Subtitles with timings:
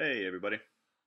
[0.00, 0.56] Hey, everybody.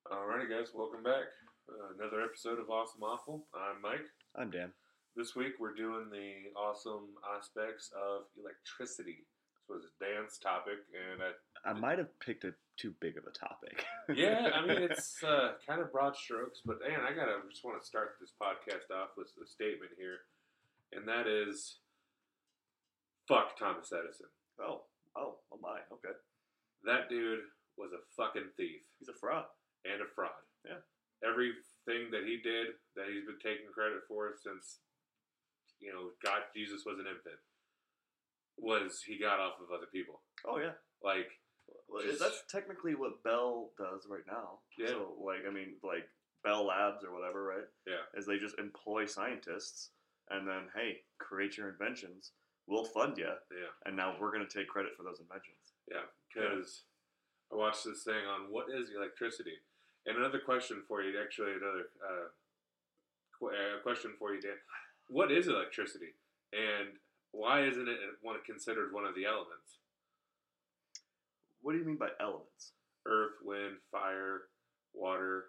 [0.06, 1.26] Alrighty, guys, welcome back.
[1.68, 3.44] Uh, another episode of Awesome Awful.
[3.52, 4.06] I'm Mike.
[4.36, 4.72] I'm Dan.
[5.16, 9.26] This week we're doing the awesome aspects of electricity.
[9.58, 13.32] This was Dan's topic, and I, I might have picked a too big of a
[13.32, 13.84] topic.
[14.16, 17.82] yeah, I mean it's uh, kind of broad strokes, but Dan, I gotta just want
[17.82, 20.20] to start this podcast off with a statement here,
[20.92, 21.78] and that is,
[23.28, 24.28] fuck Thomas Edison.
[24.62, 24.84] oh,
[25.16, 25.80] oh, oh my.
[25.92, 26.14] Okay.
[26.86, 27.40] That dude
[27.78, 28.82] was a fucking thief.
[29.00, 29.46] He's a fraud.
[29.86, 30.32] and a fraud.
[30.66, 30.80] Yeah.
[31.28, 34.80] Everything that he did that he's been taking credit for since
[35.80, 37.40] you know God Jesus was an infant
[38.58, 40.22] was he got off of other people.
[40.48, 40.76] Oh yeah.
[41.04, 41.28] Like
[41.88, 44.60] Well, Just- that's technically what Bell does right now.
[44.78, 44.88] Yeah.
[44.88, 46.08] So, like, I mean, like
[46.44, 47.68] Bell Labs or whatever, right?
[47.88, 48.04] Yeah.
[48.16, 49.92] Is they just employ scientists,
[50.30, 52.32] and then hey, create your inventions.
[52.68, 55.74] We'll fund you, yeah, and now we're gonna take credit for those inventions.
[55.92, 56.08] yeah.
[56.34, 56.84] Because
[57.54, 59.54] I watched this thing on what is electricity.
[60.06, 62.28] And another question for you, actually, another uh,
[63.40, 64.58] qu- uh, question for you, Dan.
[65.08, 66.16] What is electricity,
[66.52, 66.90] and
[67.32, 69.78] why isn't it one considered one of the elements?
[71.62, 72.72] What do you mean by elements?
[73.06, 74.50] Earth, wind, fire,
[74.94, 75.46] water,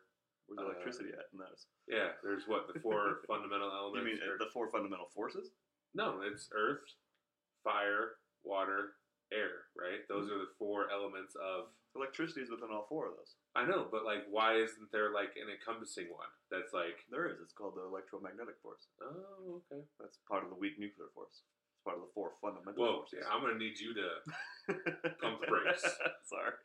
[0.46, 1.66] Where's Uh, electricity at in those?
[1.88, 4.06] Yeah, there's what the four fundamental elements.
[4.06, 5.50] You mean are- uh, the four fundamental forces?
[5.94, 6.82] no, it's earth,
[7.64, 8.96] fire, water,
[9.34, 9.66] air.
[9.74, 10.06] Right?
[10.08, 11.74] Those are the four elements of.
[11.94, 13.38] Electricity is within all four of those.
[13.54, 17.38] I know, but like, why isn't there like an encompassing one that's like, There is.
[17.38, 18.90] It's called the electromagnetic force.
[18.98, 19.78] oh, okay.
[20.02, 21.46] That's part of the weak nuclear force.
[21.46, 23.22] It's part of the four fundamental Whoa, forces.
[23.22, 24.08] yeah, I'm gonna need you to.
[25.22, 25.86] pump the brakes.
[26.26, 26.58] Sorry.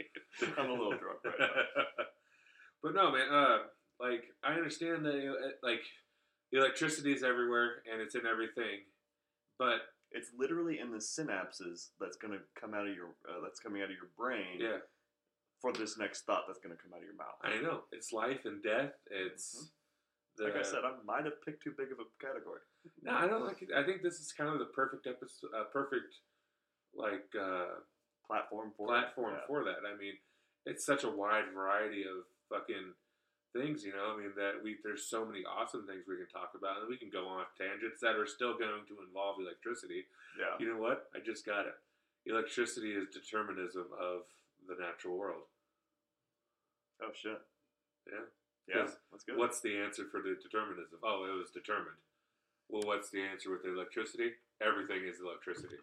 [0.57, 1.53] I'm a little drunk right now.
[2.81, 3.29] but no, man.
[3.29, 3.57] Uh,
[4.01, 5.85] like, I understand that uh, like
[6.51, 8.81] the electricity is everywhere and it's in everything,
[9.61, 13.59] but It's literally in the synapses that's going to come out of your uh, that's
[13.59, 14.81] coming out of your brain yeah.
[15.61, 17.37] for this next thought that's going to come out of your mouth.
[17.43, 18.93] I know it's life and death.
[19.11, 19.69] It's
[20.37, 22.61] the, like I said, I might have picked too big of a category.
[23.03, 23.69] No, I don't like it.
[23.75, 26.15] I think this is kind of the perfect episode, uh, perfect
[26.95, 27.85] like uh,
[28.29, 29.47] Platform for platform yeah.
[29.47, 29.81] for that.
[29.89, 30.13] I mean,
[30.67, 32.93] it's such a wide variety of fucking
[33.53, 33.83] things.
[33.83, 36.81] You know, I mean that we there's so many awesome things we can talk about,
[36.81, 40.05] and we can go on tangents that are still going to involve electricity.
[40.37, 40.55] Yeah.
[40.59, 41.09] You know what?
[41.15, 41.75] I just got it.
[42.25, 44.27] Electricity is determinism of
[44.67, 45.47] the natural world.
[47.01, 47.39] Oh shit.
[48.07, 48.27] Yeah.
[48.67, 48.87] Yeah.
[49.11, 49.37] That's good.
[49.37, 50.99] What's the answer for the determinism?
[51.03, 51.97] Oh, it was determined.
[52.69, 54.37] Well, what's the answer with the electricity?
[54.61, 55.81] Everything is electricity.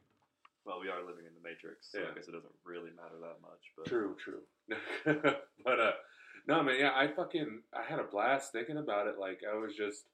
[0.65, 2.11] Well, we are living in the matrix, so Yeah.
[2.11, 3.73] I guess it doesn't really matter that much.
[3.77, 4.43] But True, true.
[5.65, 5.93] but uh,
[6.47, 9.19] no, man, yeah, I fucking I had a blast thinking about it.
[9.19, 10.05] Like I was just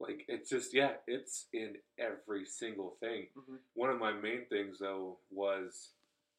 [0.00, 3.26] like it's just yeah, it's in every single thing.
[3.36, 3.58] Mhm.
[3.74, 5.90] One of my main things though was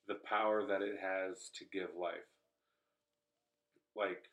[0.08, 2.28] the power that it has to give life.
[3.96, 4.30] Like,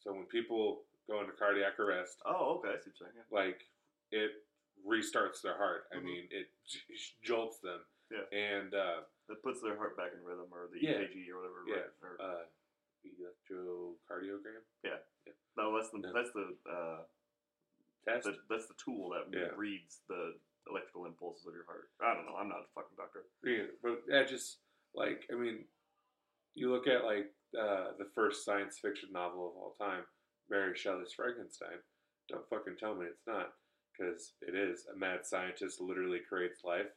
[0.00, 2.68] so when people go into cardiac arrest, Oh, okay.
[2.68, 3.16] I see what you're saying.
[3.16, 3.36] Yeah.
[3.36, 3.60] like
[4.10, 4.30] it
[4.86, 5.88] restarts their heart.
[5.92, 6.04] I Mhm.
[6.04, 6.80] mean, it j-
[7.22, 7.84] jolts them.
[8.10, 8.24] Yeah.
[8.32, 11.00] And uh, That puts their heart back in rhythm, or the Yeah.
[11.00, 11.64] EKG, or whatever.
[11.66, 11.74] Yeah.
[11.76, 11.90] Right?
[12.02, 12.44] Or, uh,
[13.06, 14.98] electrocardiogram yeah.
[15.56, 16.12] no, that's the Yeah.
[16.14, 16.98] that's the uh,
[18.06, 18.24] test.
[18.26, 19.54] the, that's the tool that Yeah.
[19.56, 20.34] reads the
[20.68, 21.88] electrical impulses of your heart.
[22.00, 22.36] I don't know.
[22.36, 23.24] I'm not a fucking doctor.
[23.42, 24.58] Yeah, but yeah, just
[24.94, 25.64] like I mean,
[26.54, 30.04] you look at like uh, the first science fiction novel of all time,
[30.50, 31.78] Mary Shelley's Frankenstein.
[32.28, 33.54] Don't fucking tell me it's not,
[33.96, 34.84] because it is.
[34.94, 36.92] A mad scientist literally creates life.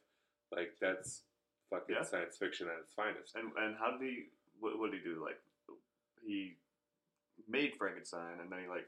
[0.54, 1.22] Like that's
[1.70, 2.02] fucking Yeah.
[2.02, 3.34] science fiction at its finest.
[3.34, 4.26] And and how did he?
[4.60, 5.24] What, what did he do?
[5.24, 5.40] Like
[6.24, 6.56] he
[7.48, 8.86] made Frankenstein, and then he like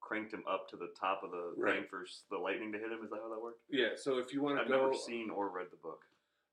[0.00, 1.80] cranked him up to the top of the Right.
[1.80, 3.02] thing for the lightning to hit him.
[3.02, 3.62] Is that how that worked?
[3.70, 3.96] Yeah.
[3.96, 6.04] So if you want to I've go, never seen or read the book.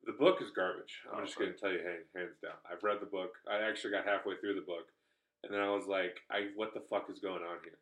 [0.06, 1.00] The book is garbage.
[1.11, 2.59] I'm Oh, just going to tell you, hey, hands down.
[2.69, 3.38] I've read the book.
[3.50, 4.91] I actually got halfway through the book,
[5.44, 7.78] and then I was like, I what the fuck is going on here?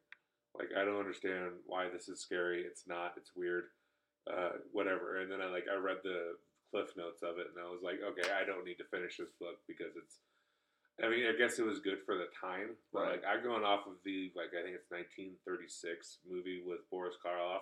[0.54, 2.62] Like, I don't understand why this is scary.
[2.62, 3.14] It's not.
[3.18, 3.66] It's weird.
[4.30, 5.22] Uh, whatever.
[5.22, 6.36] And then I like I read the
[6.70, 9.32] cliff notes of it, and I was like, okay, I don't need to finish this
[9.40, 10.20] book because it's.
[11.04, 13.12] I mean, I guess it was good for the time, but Right.
[13.12, 17.62] like I'm going off of the like I think it's 1936 movie with Boris Karloff.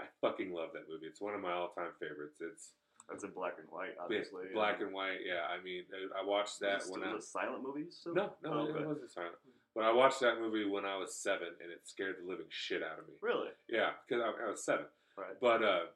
[0.00, 1.06] I fucking love that movie.
[1.06, 2.40] It's one of my all-time favorites.
[2.40, 2.72] It's
[3.08, 4.46] That's in black and white, yeah, obviously.
[4.54, 5.20] black and white.
[5.24, 7.90] Yeah, I mean, I- I watched that Was it, when I a silent movie.
[7.90, 8.14] Still?
[8.14, 8.84] no, no, Oh, it okay.
[8.86, 9.36] wasn't silent.
[9.74, 12.82] But I watched that movie when I was seven, and it scared the living shit
[12.82, 13.14] out of me.
[13.20, 13.50] Really?
[13.68, 14.86] Yeah, because I, I was seven.
[15.16, 15.38] Right.
[15.40, 15.86] But uh,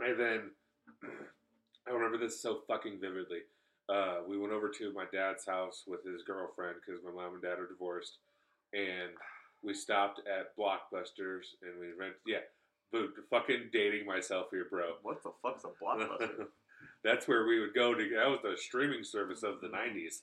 [0.00, 0.50] and then
[1.86, 3.42] I remember this so fucking vividly.
[3.88, 7.42] Uh, we went over to my dad's house with his girlfriend because my mom and
[7.42, 8.18] dad are divorced,
[8.72, 9.12] and
[9.62, 12.14] we stopped at Blockbusters and we rent.
[12.26, 12.44] Yeah,
[12.92, 14.94] but fucking dating myself here, bro.
[15.02, 16.46] What the fuck's a blockbuster?
[17.04, 18.10] That's where we would go to.
[18.16, 20.20] That was the streaming service of the '90s,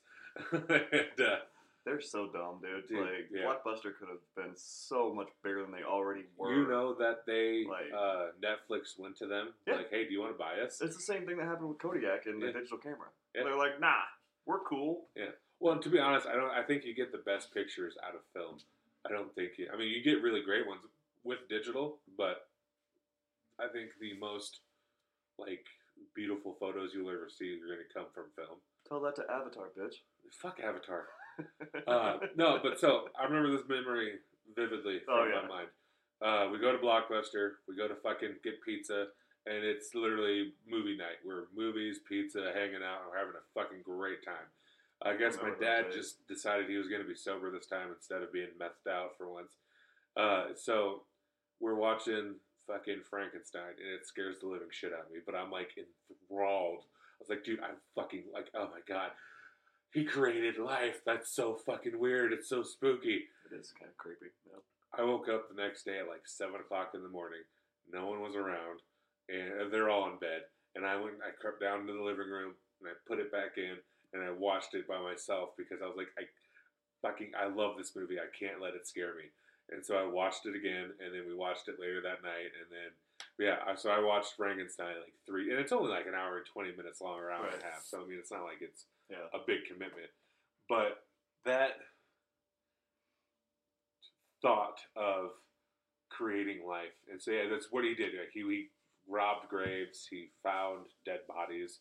[0.52, 1.38] and uh,
[1.84, 2.88] They're so dumb, dude.
[2.88, 3.42] Dude, like yeah.
[3.42, 6.54] Blockbuster could have been so much bigger than they already were.
[6.54, 9.78] You know that they Like- uh, Netflix went to them Yeah.
[9.78, 11.80] like, "Hey, do you want to buy us?" it's the same thing that happened with
[11.80, 12.48] Kodiak and Yeah.
[12.48, 13.10] the digital camera.
[13.34, 13.44] Yeah.
[13.46, 14.04] They're like, nah,
[14.46, 15.10] we're cool.
[15.16, 15.32] Yeah.
[15.60, 16.52] Well, to be honest, I don't.
[16.52, 18.60] I think you get the best pictures out of film.
[19.06, 19.58] I don't think.
[19.58, 20.82] You, I mean, you get really great ones
[21.24, 22.48] with digital, but
[23.60, 24.60] I think the most
[25.38, 25.66] like
[26.14, 28.60] beautiful photos you'll ever see are going to come from film.
[28.88, 29.96] Tell that to Avatar, bitch.
[30.32, 31.08] Fuck Avatar.
[31.88, 34.14] Uh, no, but so I remember this memory
[34.56, 35.42] vividly from Oh, yeah.
[35.42, 35.68] my mind.
[36.22, 37.54] Uh, we go to Blockbuster.
[37.68, 39.08] We go to fucking get pizza,
[39.48, 41.18] and it's literally movie night.
[41.26, 44.48] We're movies, pizza, hanging out, and we're having a fucking great time.
[45.04, 48.22] I guess my dad just decided he was going to be sober this time instead
[48.22, 49.54] of being messed out for once.
[50.16, 51.04] Uh, so
[51.60, 52.36] we're watching
[52.68, 55.20] fucking Frankenstein, and it scares the living shit out of me.
[55.26, 56.84] But I'm like enthralled.
[56.84, 59.10] I was like, dude, I'm fucking like, oh my god,
[59.94, 61.02] he created life.
[61.06, 62.34] That's so fucking weird.
[62.34, 63.28] It's so spooky.
[63.52, 64.32] It is kind of creepy.
[64.98, 67.44] I woke up the next day at like seven o'clock in the morning.
[67.92, 68.80] No one was around,
[69.30, 70.48] and they're all in bed.
[70.76, 73.58] And I went, I crept down to the living room, and I put it back
[73.58, 73.76] in,
[74.14, 76.24] and I watched it by myself because I was like, I
[77.02, 78.20] fucking, I love this movie.
[78.20, 79.32] I can't let it scare me.
[79.72, 82.68] And so I watched it again, and then we watched it later that night, and
[82.72, 82.92] then
[83.40, 86.76] yeah, so I watched Frankenstein like three, and it's only like an hour and twenty
[86.76, 87.84] minutes long, or hour and a half.
[87.84, 89.28] So I mean, it's not like it's Yeah.
[89.34, 90.10] a big commitment.
[90.70, 91.04] But
[91.46, 91.72] that
[94.42, 95.32] thought of
[96.10, 98.14] creating life, and so yeah, that's what he did.
[98.18, 98.68] Like he, he
[99.08, 101.80] robbed graves, he found dead bodies,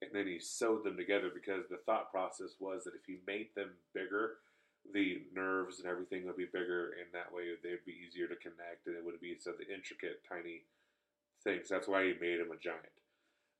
[0.00, 3.48] and then he sewed them together because the thought process was that if he made
[3.54, 4.38] them bigger,
[4.94, 8.86] the nerves and everything would be bigger, and that way they'd be easier to connect,
[8.86, 10.62] and it would be so the intricate, tiny
[11.44, 11.68] things.
[11.68, 12.96] That's why he made him a giant.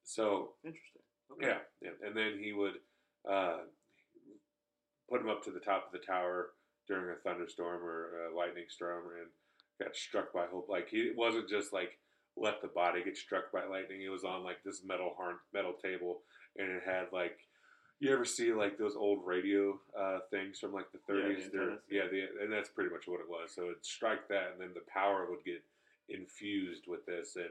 [0.04, 1.02] So Interesting.
[1.32, 1.46] Okay.
[1.46, 2.06] yeah, yeah.
[2.06, 2.80] and then he would
[3.28, 3.58] uh,
[5.08, 6.50] put him up to the top of the tower
[6.86, 9.28] during a thunderstorm or a lightning storm, and
[9.84, 10.68] got struck by hope.
[10.68, 11.98] Like he it wasn't just like
[12.36, 14.02] let the body get struck by lightning.
[14.02, 16.20] It was on like this metal harn, metal table,
[16.56, 17.38] and it had like
[17.98, 21.52] you ever see like those old radio uh, things from like the Yeah, the 30s?
[21.52, 23.50] They're- yeah, the, and that's pretty much what it was.
[23.54, 25.62] So it'd strike that, and then the power would get
[26.08, 27.50] infused with this, and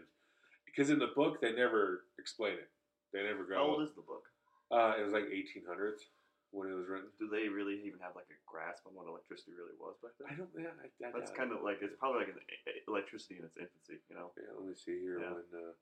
[0.65, 2.69] because in the book they never explain it.
[3.13, 3.55] They never go.
[3.55, 4.23] How old is the book?
[4.69, 6.05] Uh, it was like 1800s
[6.53, 7.09] when it was written.
[7.17, 10.29] Do they really even have like a grasp on what electricity really was back then?
[10.29, 10.49] I don't.
[10.53, 13.45] Yeah, I, I That's doubt kind of like it's probably like an e- electricity in
[13.49, 14.29] its infancy, you know.
[14.37, 15.33] Yeah, let me see here Yeah.
[15.33, 15.73] when uh,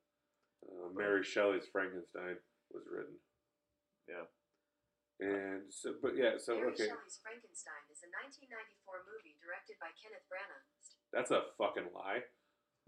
[0.71, 2.39] uh, Mary Shelley's Frankenstein
[2.71, 3.19] was written.
[4.07, 4.27] Yeah.
[5.19, 9.89] And so, but yeah, so Mary okay, Shelley's Frankenstein is a 1994 movie directed by
[9.97, 10.63] Kenneth Branagh.
[11.11, 12.21] that's a fucking lie.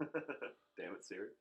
[0.80, 1.34] Damn it, Siri.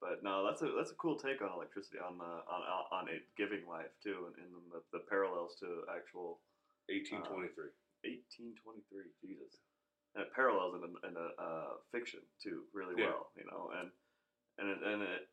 [0.00, 2.60] But no, that's a that's a cool take on electricity on the on
[2.90, 6.40] on it giving life too, and, and the, the parallels to actual
[6.88, 7.68] 1823.
[8.00, 9.12] 1823.
[9.20, 9.60] Jesus,
[10.16, 13.12] and it parallels in a, in a uh, fiction too really Yeah.
[13.12, 13.92] well, you know, and
[14.56, 15.28] and it, and it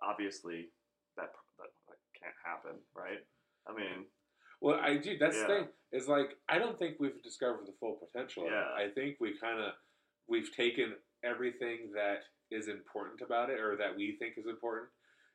[0.00, 0.70] obviously
[1.18, 3.18] that, that that can't happen, right?
[3.66, 4.06] I mean,
[4.60, 5.18] Well, I do.
[5.18, 5.68] That's the thing.
[5.90, 8.46] Is like I don't think we've discovered the full potential.
[8.46, 8.70] Yeah.
[8.78, 9.72] I think we kind of
[10.28, 14.88] we've taken everything that is important about it, or that we think is important.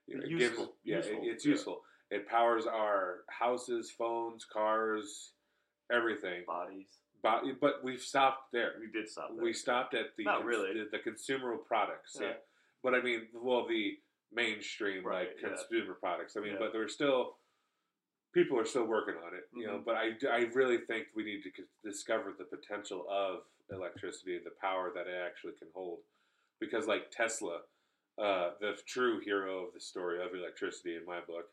[0.08, 0.76] You know, it gives- Useful.
[0.84, 1.52] yeah, it- it's yeah.
[1.52, 1.84] useful.
[2.10, 5.34] It powers our houses, phones, cars,
[5.92, 6.44] everything.
[6.46, 7.00] bodies.
[7.22, 8.74] But but we've stopped there.
[8.80, 9.34] We did stop.
[9.34, 9.44] There.
[9.44, 10.74] We stopped at the Not cons- really.
[10.74, 12.18] the, the consumer products.
[12.20, 12.28] Yeah.
[12.28, 12.34] Yeah.
[12.84, 13.98] But I mean, well, the
[14.32, 16.36] mainstream Right, like consumer products.
[16.36, 17.38] I mean, but there's still
[18.34, 19.48] people are still working on it.
[19.54, 19.86] You know, Mhm.
[19.86, 24.50] but I, I really think we need to c- discover the potential of electricity, the
[24.60, 26.00] power that it actually can hold,
[26.64, 27.60] because like Tesla,
[28.18, 31.46] uh, the true hero of the story of electricity in my book.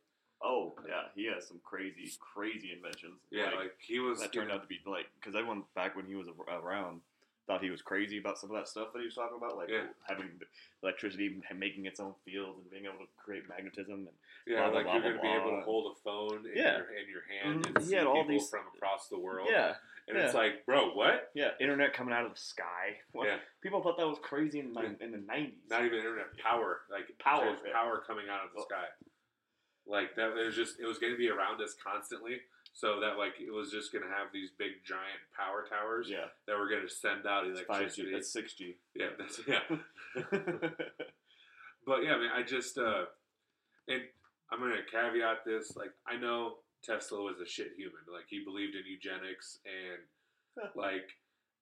[0.43, 3.21] Oh yeah, he has some crazy, crazy inventions.
[3.31, 4.21] Yeah, like, like, he was.
[4.21, 7.01] that turned out to be like because everyone back when he was around
[7.47, 9.69] thought he was crazy about some of that stuff that he was talking about, like
[9.69, 9.87] Yeah.
[10.09, 10.31] having
[10.83, 14.07] electricity and making its own fields and being able to create magnetism.
[14.07, 14.09] And
[14.47, 16.53] Yeah, blah, like blah, you're blah, going to be able to hold a phone in,
[16.57, 16.77] Yeah.
[16.79, 17.67] your, in your hand Mhm.
[17.69, 19.49] and He see had all people these- from across the world.
[19.51, 19.75] yeah,
[20.11, 20.25] and yeah.
[20.27, 21.31] it's like, bro, what?
[21.35, 22.99] yeah, internet coming out of the sky.
[23.13, 23.27] What?
[23.27, 23.37] Yeah.
[23.63, 25.59] People thought that was crazy in, the in the nineties.
[25.71, 28.67] Not even internet power, like Power, power coming out of the Oh.
[28.69, 28.87] sky.
[29.87, 32.37] Like that, it was just it was going to be around us constantly,
[32.73, 36.27] so that like it was just going to have these big giant power towers Yeah,
[36.47, 38.03] that were going to send out it's five G.
[38.03, 38.11] electricity.
[38.15, 38.77] It's six G.
[38.95, 39.65] yeah, that's yeah.
[41.87, 43.05] But yeah, I mean, I just uh,
[43.89, 44.03] and
[44.53, 45.77] I'm going to caveat this.
[45.77, 48.01] Like, I know Tesla was a shit human.
[48.13, 50.01] Like, he believed in eugenics and
[50.75, 51.11] like,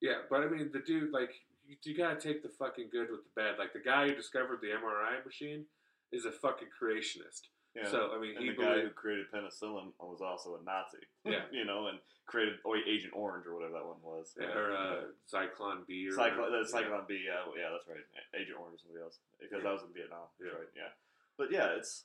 [0.00, 0.26] yeah.
[0.30, 1.34] But I mean, the dude, like,
[1.66, 3.58] you, you got to take the fucking good with the bad.
[3.58, 5.64] Like, the guy who discovered the MRI machine
[6.12, 7.50] is a fucking creationist.
[7.76, 7.90] Yeah.
[7.90, 11.04] So I mean, and he the guy who created penicillin was also a Nazi.
[11.24, 11.46] Yeah.
[11.52, 14.34] you know, and created oh, Agent Orange or whatever that one was.
[14.40, 18.04] or uh, Zyklon B or Cyclone, the Cyclone B, yeah, yeah, that's right.
[18.34, 19.70] Agent Orange or somebody else because Yeah.
[19.70, 20.26] I was in Vietnam.
[20.40, 20.58] Yeah.
[20.58, 20.72] right.
[20.74, 20.92] Yeah,
[21.36, 22.04] but yeah, it's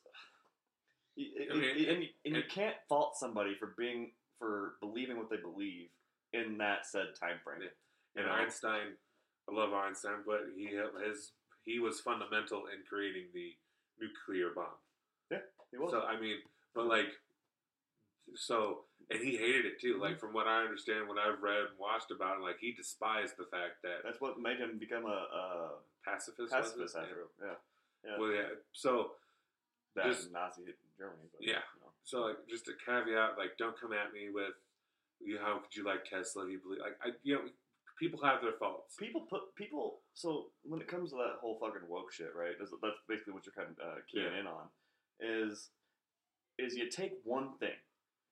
[1.17, 4.75] y- y- I mean, y- and, you, and you can't fault somebody for being for
[4.81, 5.89] believing what they believe
[6.33, 7.61] in that said time frame.
[7.61, 7.69] Yeah.
[8.15, 8.33] You And know?
[8.43, 8.87] Einstein,
[9.49, 10.69] I love Einstein, but he
[11.05, 11.31] his
[11.65, 13.53] he was fundamental in creating the
[13.99, 14.77] nuclear bomb.
[15.31, 15.39] Yeah,
[15.71, 15.91] He was.
[15.91, 16.37] So I mean,
[16.75, 17.07] but like,
[18.35, 19.99] so and he hated it too.
[19.99, 20.19] Like mm-hmm.
[20.19, 23.45] from what I understand, what I've read and watched about it, like he despised the
[23.51, 25.69] fact that that's what made him become a, a
[26.05, 26.51] pacifist.
[26.51, 27.01] pacifist Yeah.
[27.01, 27.15] after.
[27.41, 27.57] Yeah,
[28.05, 28.15] yeah.
[28.19, 28.49] Well, yeah.
[28.71, 29.11] So
[29.95, 30.63] that just- Nazi
[30.97, 31.29] Germany.
[31.31, 31.61] But, Yeah.
[31.75, 31.91] you know.
[32.03, 34.53] So like just a caveat, like don't come at me with
[35.19, 36.49] you how could you like Tesla?
[36.49, 37.41] You believe like I you know
[37.99, 38.95] people have their faults.
[38.97, 40.01] people put people.
[40.13, 42.53] So when it comes to that whole fucking woke shit, right?
[42.59, 44.39] That's, that's basically what you're kind of uh, keying Yeah.
[44.41, 44.67] in on.
[45.19, 45.69] Is
[46.59, 47.77] is you take one thing,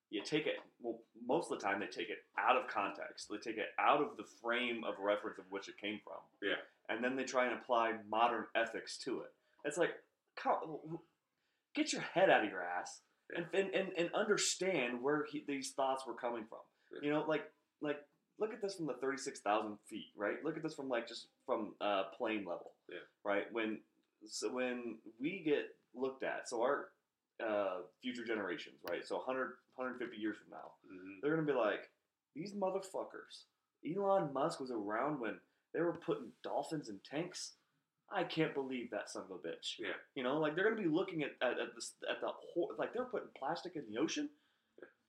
[0.09, 0.57] you take it.
[0.81, 3.29] Well, most of the time they take it out of context.
[3.29, 6.17] They take it out of the frame of reference of which it came from.
[6.41, 6.61] Yeah.
[6.89, 9.31] And then they try and apply modern ethics to it.
[9.63, 9.91] It's like,
[11.75, 13.01] get your head out of your ass
[13.35, 16.59] and and, and, and understand where he, these thoughts were coming from.
[16.91, 17.07] Yeah.
[17.07, 17.43] You know, like
[17.81, 17.97] like
[18.39, 20.35] look at this from the thirty six thousand feet, right?
[20.43, 22.99] Look at this from like just from uh, plane level, Yeah.
[23.23, 23.43] right?
[23.51, 23.79] When
[24.27, 26.89] so when we get looked at, so our
[27.45, 29.03] uh, future generations, right?
[29.03, 31.21] So 100, 150 years from now, Mhm.
[31.21, 31.89] they're gonna be like,
[32.35, 33.45] these motherfuckers.
[33.83, 35.39] Elon Musk was around when
[35.73, 37.55] they were putting dolphins in tanks.
[38.13, 39.75] I can't believe that son of a bitch.
[39.79, 39.89] Yeah.
[40.15, 42.93] You know, like they're gonna be looking at at, at this at the whole like
[42.93, 44.29] they're putting plastic in the ocean.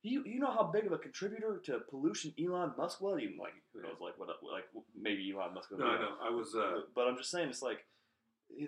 [0.02, 3.20] You you know how big of a contributor to pollution Elon Musk was?
[3.22, 4.64] Even like who knows like what like
[5.00, 5.70] maybe Elon Musk.
[5.70, 6.14] will No, be I know.
[6.22, 7.84] I was uh but, but I'm just saying, it's like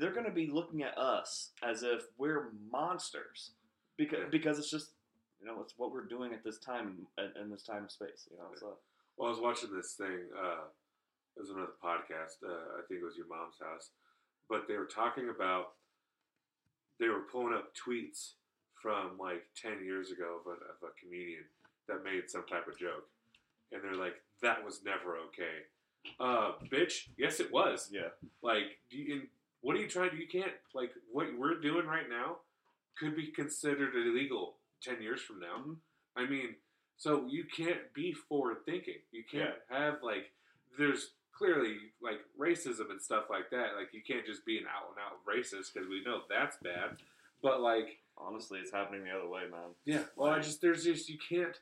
[0.00, 3.50] they're going to be looking at us as if we're monsters
[3.99, 4.29] because Yeah.
[4.31, 4.93] because it's just
[5.41, 8.29] you know it's what we're doing at this time in, in this time and space.
[8.31, 8.61] You know, Yeah.
[8.61, 8.79] so
[9.17, 10.21] Well, I was watching this thing.
[10.38, 10.64] Uh,
[11.37, 12.47] it was another podcast.
[12.47, 13.91] Uh, I think it was your mom's house,
[14.49, 15.73] but they were talking about.
[17.01, 18.33] They were pulling up tweets
[18.81, 21.43] from like ten years ago of a, of a comedian
[21.89, 23.09] that made some type of joke,
[23.73, 25.67] and they're like, "That was never okay."
[26.21, 27.09] Uh, bitch.
[27.17, 27.89] Yes, it was.
[27.91, 28.09] yeah,
[28.43, 29.23] Like, do you, and
[29.63, 30.17] what are you trying to?
[30.17, 32.37] You can't like what we're doing right now
[32.99, 35.59] could be considered illegal ten years from now.
[35.67, 35.77] Mhm.
[36.17, 36.55] I mean,
[36.97, 38.99] so you can't be forward thinking.
[39.11, 40.31] You can't have like
[40.79, 43.76] there's clearly like racism and stuff like that.
[43.76, 46.97] Like you can't just be an out and out racist because we know that's bad.
[47.43, 49.75] But like, honestly, it's happening the other way, man.
[49.85, 51.59] yeah, well, I just there's just you can't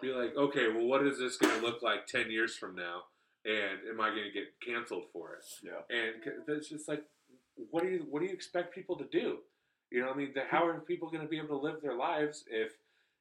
[0.00, 3.02] be like, okay, well, what is this going to look like ten years from now?
[3.44, 5.44] And am I going to get canceled for it?
[5.62, 6.16] Yeah, And
[6.48, 7.02] it's just like,
[7.70, 9.38] what do you what do you expect people to do?
[9.90, 11.96] You know, I mean, the, how are people going to be able to live their
[11.96, 12.72] lives if,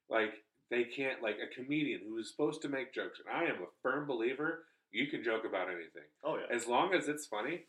[0.07, 3.19] like, they can't like a comedian who is supposed to make jokes?
[3.19, 6.93] And I am a firm believer you can joke about anything oh yeah, as long
[6.93, 7.65] as it's funny.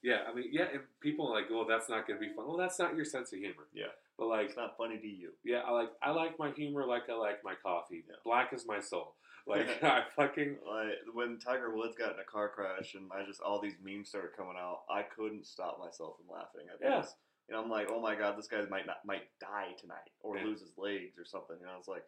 [0.00, 2.46] Yeah, I mean, yeah, and people are like, well, that's not going to be fun.
[2.46, 3.66] Well, that's not your sense of humor.
[3.74, 3.86] Yeah.
[4.16, 5.30] but like, it's not funny to you.
[5.42, 8.04] yeah, I like I like my humor like I like my coffee.
[8.08, 8.14] Yeah.
[8.24, 9.16] Black is my soul.
[9.44, 13.40] Like I fucking Like when Tiger Woods got in a car crash and I just
[13.40, 17.00] all these memes started coming out, I couldn't stop myself from laughing at Yeah.
[17.00, 17.14] this.
[17.50, 20.44] Know, I'm like, oh my god, this guy might not might die tonight or Yeah.
[20.44, 21.56] lose his legs or something.
[21.58, 22.04] You know, it's like,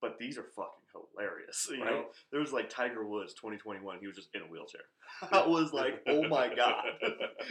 [0.00, 1.68] but these are fucking hilarious.
[1.70, 1.90] You Right.
[1.92, 3.98] know, there was like Tiger Woods 2021.
[4.00, 4.82] He was just in a wheelchair.
[5.32, 6.84] I was like, oh my god.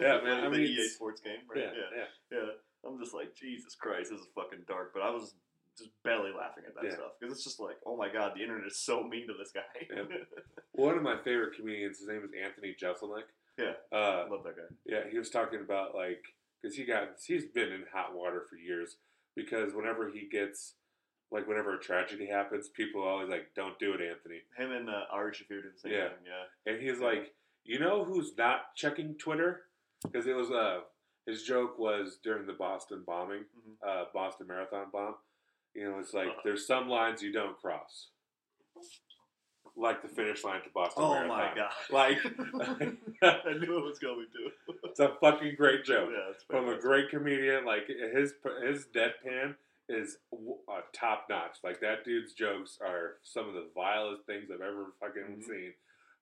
[0.00, 1.64] Yeah, man, I the mean, EA Sports game, right?
[1.64, 2.04] yeah, yeah.
[2.30, 2.38] yeah.
[2.38, 4.92] Yeah, I'm just like, Jesus Christ, this is fucking dark.
[4.92, 5.34] But I was
[5.78, 6.94] just belly laughing at that Yeah.
[6.94, 9.52] stuff because it's just like, oh my god, the internet is so mean to this
[9.52, 9.62] guy.
[9.94, 10.02] Yeah.
[10.72, 13.28] One of my favorite comedians, his name is Anthony Jeselnik.
[13.58, 13.72] Yeah.
[13.92, 14.74] Uh, I love that guy.
[14.86, 16.22] yeah, he was talking about like
[16.60, 18.96] because he got he's been in hot water for years
[19.36, 20.74] because whenever he gets
[21.32, 24.88] like whenever a tragedy happens, people are always like, "Don't do it, Anthony." Him and
[24.90, 26.08] uh, Ari Shaffir did the same Yeah.
[26.08, 26.18] thing.
[26.26, 26.72] Yeah.
[26.72, 27.32] And he's like,
[27.64, 29.62] "You know who's not checking Twitter?"
[30.02, 30.80] Because it was uh
[31.26, 33.74] his joke was during the Boston bombing, Mhm.
[33.88, 35.14] uh, Boston Marathon bomb.
[35.74, 36.40] You know, it's like Uh-huh.
[36.44, 38.08] there's some lines you don't cross,
[39.76, 41.38] like the finish line to Boston Oh Marathon.
[41.38, 41.72] my god.
[41.90, 42.18] Like,
[43.46, 44.74] I knew it was going to.
[44.84, 47.64] it's a fucking great joke yeah, from a great comedian.
[47.64, 49.54] Like his his deadpan
[49.88, 51.58] is uh, top notch.
[51.64, 55.44] Like that dude's jokes are some of the vilest things I've ever fucking Mhm.
[55.44, 55.74] seen.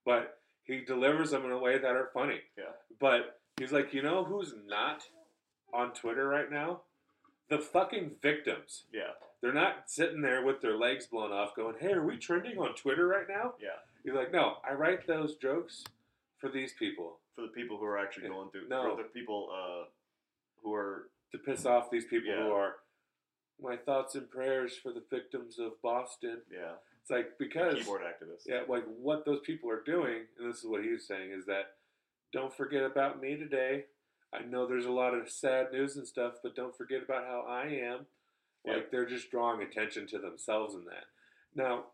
[0.04, 2.40] But he delivers them in a way that are funny.
[2.56, 2.72] Yeah.
[2.98, 5.08] But he's like, you know who's not
[5.72, 6.82] on Twitter right now?
[7.48, 8.84] The fucking victims.
[8.92, 9.12] Yeah.
[9.40, 12.74] They're not sitting there with their legs blown off going, hey, are we trending on
[12.74, 13.54] Twitter right now?
[13.60, 13.78] Yeah.
[14.04, 15.84] He's like, no, I write those jokes
[16.38, 17.18] for these people.
[17.34, 18.30] For the people who are actually Yeah.
[18.34, 18.68] going through.
[18.68, 18.96] No.
[18.96, 19.88] For the people uh,
[20.62, 22.79] who are to piss off these people who are
[23.62, 26.38] my thoughts and prayers for the victims of Boston.
[26.52, 26.74] Yeah.
[27.02, 28.42] It's like because Keyboard activist.
[28.46, 31.46] yeah, like what those people are doing, and this is what he was saying, is
[31.46, 31.72] that
[32.32, 33.84] don't forget about me today.
[34.32, 37.44] I know there's a lot of sad news and stuff, but don't forget about how
[37.48, 38.06] I am.
[38.66, 41.04] Like they're just drawing attention to themselves in that.
[41.54, 41.84] Now,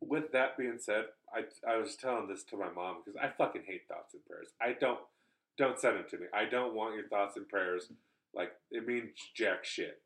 [0.00, 3.62] with that being said, I, I was telling this to my mom because I fucking
[3.66, 4.48] hate thoughts and prayers.
[4.60, 5.00] I don't
[5.58, 6.26] don't send them to me.
[6.32, 7.88] I don't want your thoughts and prayers.
[8.34, 10.00] Like it means jack shit.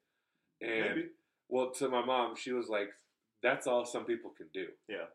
[0.61, 1.09] And Maybe.
[1.49, 2.89] well, to my mom, she was like,
[3.43, 5.07] "That's all some people can do." Yeah.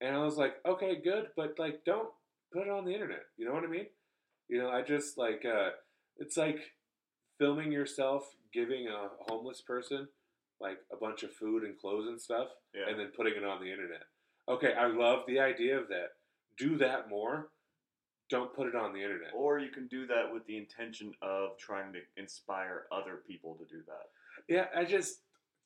[0.00, 2.08] And I was like, "Okay, good, but like, don't
[2.52, 3.86] put it on the internet." You know what I mean?
[4.48, 5.70] You know, I just like uh,
[6.18, 6.58] it's like
[7.38, 10.08] filming yourself giving a homeless person
[10.60, 12.88] like a bunch of food and clothes and stuff, Yeah.
[12.88, 14.04] and then putting it on the internet.
[14.48, 16.12] Okay, I love the idea of that.
[16.56, 17.50] Do that more.
[18.30, 19.32] Don't put it on the internet.
[19.34, 23.64] Or you can do that with the intention of trying to inspire other people to
[23.66, 24.06] do that.
[24.48, 25.20] Yeah, I just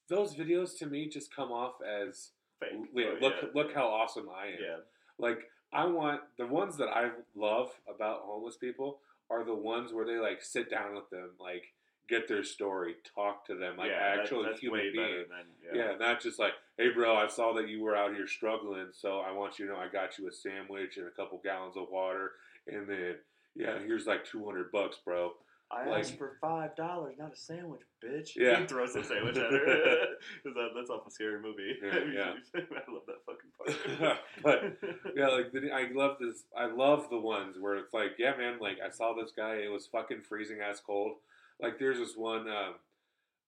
[0.08, 2.70] those videos to me just come off as Fake.
[2.94, 3.48] yeah, oh, but look yeah.
[3.54, 4.58] look how awesome I am.
[4.60, 4.76] Yeah.
[5.18, 5.40] Like
[5.72, 8.98] I want the ones that I love about homeless people
[9.30, 11.72] are the ones where they like sit down with them, like
[12.08, 15.24] get their story, talk to them, like yeah, that- actual that's human being.
[15.28, 15.46] than
[15.78, 15.94] Yeah.
[15.96, 19.30] not just like, hey, bro, I saw that you were out here struggling, so I
[19.30, 22.32] want you to know I got you a sandwich and a couple gallons of water,
[22.66, 23.14] and then
[23.54, 25.34] yeah, here's like two hundred bucks, bro.
[25.72, 28.34] I Like- asked for five dollars, not a sandwich, bitch.
[28.34, 28.58] Yeah.
[28.60, 30.06] He throws a sandwich at her.
[30.42, 31.78] 'Cause that, that's off a scary movie.
[31.80, 32.34] Yeah, yeah.
[32.54, 34.18] I love that fucking part.
[34.42, 36.42] But, Yeah, like the, I love this.
[36.56, 39.56] I love the ones where it's like, yeah, man, like I saw this guy.
[39.56, 41.18] It was fucking freezing ass cold.
[41.60, 42.74] Like there's this one, um,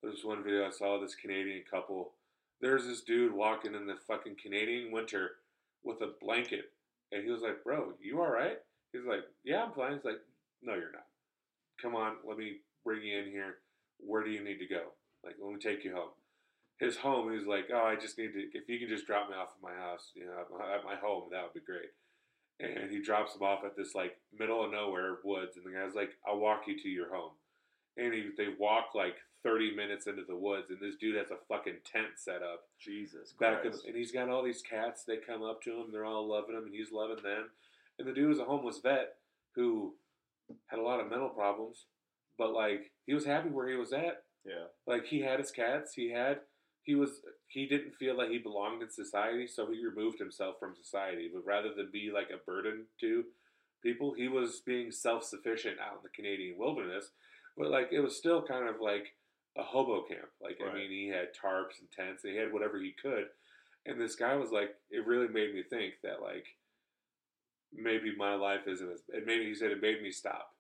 [0.03, 1.01] there's one video I saw.
[1.01, 2.13] This Canadian couple.
[2.61, 5.33] There's this dude walking in the fucking Canadian winter
[5.83, 6.71] with a blanket,
[7.11, 8.59] and he was like, "Bro, you all right?"
[8.93, 10.21] He's like, "Yeah, I'm fine." He's like,
[10.63, 11.07] "No, you're not.
[11.83, 13.57] Come on, let me bring you in here.
[13.99, 14.93] Where do you need to go?
[15.25, 16.11] Like, let me take you home."
[16.79, 18.59] His home, he's like, "Oh, I just need to.
[18.59, 20.85] If you can just drop me off at my house, you know, at my, at
[20.85, 21.91] my home, that would be great."
[22.61, 25.95] And he drops him off at this like middle of nowhere woods, and the guy's
[25.95, 27.33] like, "I'll walk you to your home."
[27.97, 31.37] And he, they walk like 30 minutes into the woods, and this dude has a
[31.49, 33.87] fucking tent set up Jesus back in, Christ.
[33.87, 35.05] and he's got all these cats.
[35.05, 37.51] They come up to him, they're all loving him, and he's loving them.
[37.99, 39.17] And the dude was a homeless vet
[39.55, 39.95] who
[40.67, 41.87] had a lot of mental problems,
[42.39, 44.23] but like he was happy where he was at.
[44.45, 44.67] yeah.
[44.87, 46.41] Like he had his cats, he had
[46.83, 50.75] he was he didn't feel that he belonged in society, so he removed himself from
[50.75, 51.31] society.
[51.33, 53.25] But rather than be like a burden to
[53.83, 57.11] people, he was being self sufficient out in the Canadian wilderness.
[57.57, 59.15] But like it was still kind of like
[59.57, 60.29] a hobo camp.
[60.43, 63.27] Like I mean, he had tarps and tents, and he had whatever he could.
[63.85, 66.47] And this guy was like, it really made me think that like
[67.75, 69.03] maybe my life isn't as.
[69.09, 70.51] It made he said it made me stop,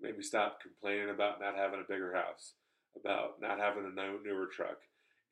[0.00, 2.54] made me stop complaining about not having a bigger house,
[2.96, 4.78] about not having a newer truck.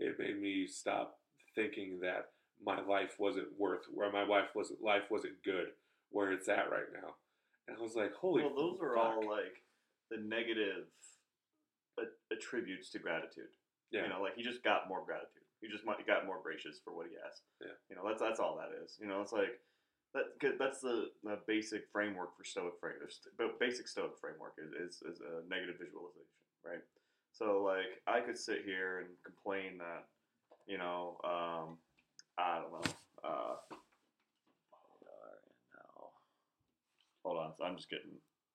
[0.00, 1.18] It made me stop
[1.54, 2.30] thinking that
[2.64, 5.68] my life wasn't worth where my life wasn't life wasn't good
[6.10, 7.14] where it's at right now.
[7.66, 8.42] And I was like, holy.
[8.42, 9.62] well, those are all like
[10.10, 10.86] the negative
[12.32, 13.50] attributes to gratitude.
[13.90, 14.04] yeah.
[14.04, 15.44] You know, like he just got more gratitude.
[15.60, 17.42] He just got more gracious for what he has.
[17.60, 17.74] Yeah.
[17.90, 18.96] You know, that's that's all that is.
[19.00, 19.58] You know, it's like
[20.14, 20.58] that.
[20.58, 23.12] That's the, the basic framework for Stoic framework.
[23.36, 26.82] But basic Stoic framework is, is is a negative visualization, right?
[27.32, 30.06] So like I could sit here and complain that,
[30.66, 31.78] you know, um,
[32.38, 32.92] I don't know.
[33.24, 33.74] Uh.
[37.28, 38.12] Hold on, I'm just getting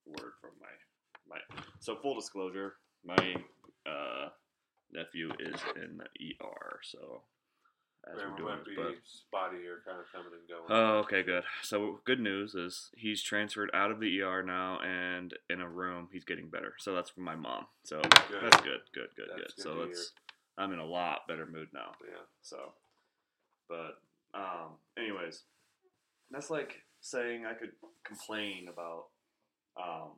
[0.07, 0.73] word from my
[1.29, 1.37] my.
[1.79, 2.73] So full disclosure,
[3.05, 3.35] my
[3.85, 4.29] uh,
[4.91, 6.05] nephew is in the
[6.41, 6.79] ER.
[6.81, 7.21] So
[8.11, 10.63] as There we're doing might this, be but spotty kind of coming and going.
[10.69, 11.43] Oh, okay, good.
[11.61, 16.09] So good news is he's transferred out of the ER now and in a room.
[16.11, 16.73] He's getting better.
[16.79, 17.65] So that's from my mom.
[17.83, 18.41] So Good.
[18.43, 19.63] that's good, good, good, That's good.
[19.63, 20.11] So that's
[20.57, 21.91] I'm in a lot better mood now.
[22.07, 22.21] yeah.
[22.41, 22.73] So,
[23.69, 23.99] but
[24.33, 25.43] um, anyways,
[26.31, 27.71] that's like saying I could
[28.03, 29.05] complain about
[29.77, 30.09] um,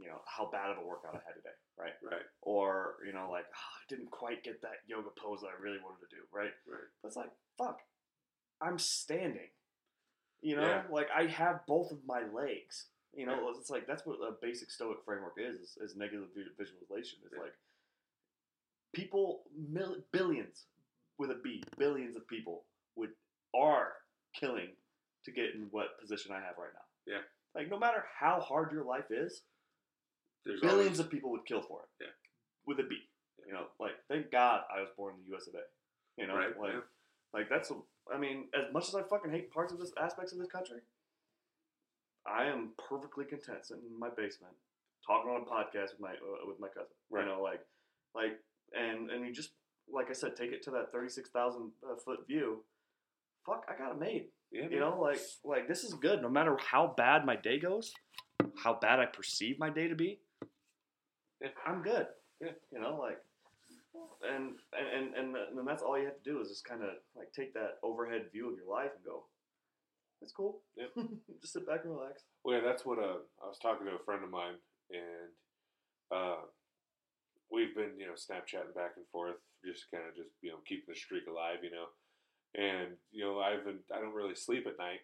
[0.00, 1.92] you know how bad of a workout I had today, right?
[2.02, 2.24] Right.
[2.42, 5.78] Or you know like "Ah, I didn't quite get that yoga pose that I really
[5.82, 6.52] wanted to do, right?
[6.66, 6.88] Right.
[7.02, 7.80] That's like, fuck.
[8.60, 9.48] I'm standing.
[10.42, 10.82] You know, Yeah.
[10.90, 12.86] like I have both of my legs.
[13.12, 13.58] You know, Yeah.
[13.58, 17.18] it's like that's what a basic stoic framework is, is, is negative visualization.
[17.24, 17.42] It's Yeah.
[17.42, 17.54] like
[18.92, 20.66] people, mil- billions
[21.18, 22.64] with a B, billions of people
[22.96, 23.10] would
[23.54, 23.94] are
[24.34, 24.68] killing
[25.24, 27.12] to get in what position I have right now.
[27.14, 27.20] Yeah.
[27.54, 29.42] Like no matter how hard your life is,
[30.44, 32.04] There's billions always, of people would kill for it.
[32.04, 32.12] Yeah.
[32.66, 32.96] With a B.
[33.46, 35.46] You know, like thank God I was born in the U.S.
[35.48, 35.64] of A.
[36.20, 36.80] You know, Right, like yeah.
[37.34, 37.70] like that's.
[37.70, 40.48] a- I mean, as much as I fucking hate parts of this aspects of this
[40.48, 40.80] country,
[42.26, 44.54] I am perfectly content sitting in my basement
[45.06, 46.92] talking on a podcast with my uh, with my cousin.
[47.10, 47.24] Right.
[47.24, 47.60] You know, like
[48.14, 48.38] like
[48.76, 49.50] and and you just
[49.92, 52.64] like I said, take it to that thirty six thousand uh, foot view.
[53.46, 54.26] Fuck, I got it made.
[54.52, 56.20] Yeah, You know, like like this is good.
[56.22, 57.92] No matter how bad my day goes,
[58.62, 60.20] how bad I perceive my day to be,
[61.66, 62.06] I'm good.
[62.40, 63.18] You know, like
[64.22, 67.32] and and and and, that's all you have to do is just kind of like
[67.32, 69.24] take that overhead view of your life and go,
[70.20, 70.60] that's cool.
[70.76, 70.86] Yeah.
[71.40, 72.22] just sit back and relax.
[72.44, 75.32] Well, yeah, that's what uh, I was talking to a friend of mine, and
[76.12, 76.44] uh,
[77.50, 80.88] we've been, you know, Snapchatting back and forth, just kind of just, you know, keeping
[80.88, 81.88] the streak alive, you know.
[82.54, 85.00] And you know, I've been, I don't really sleep at night,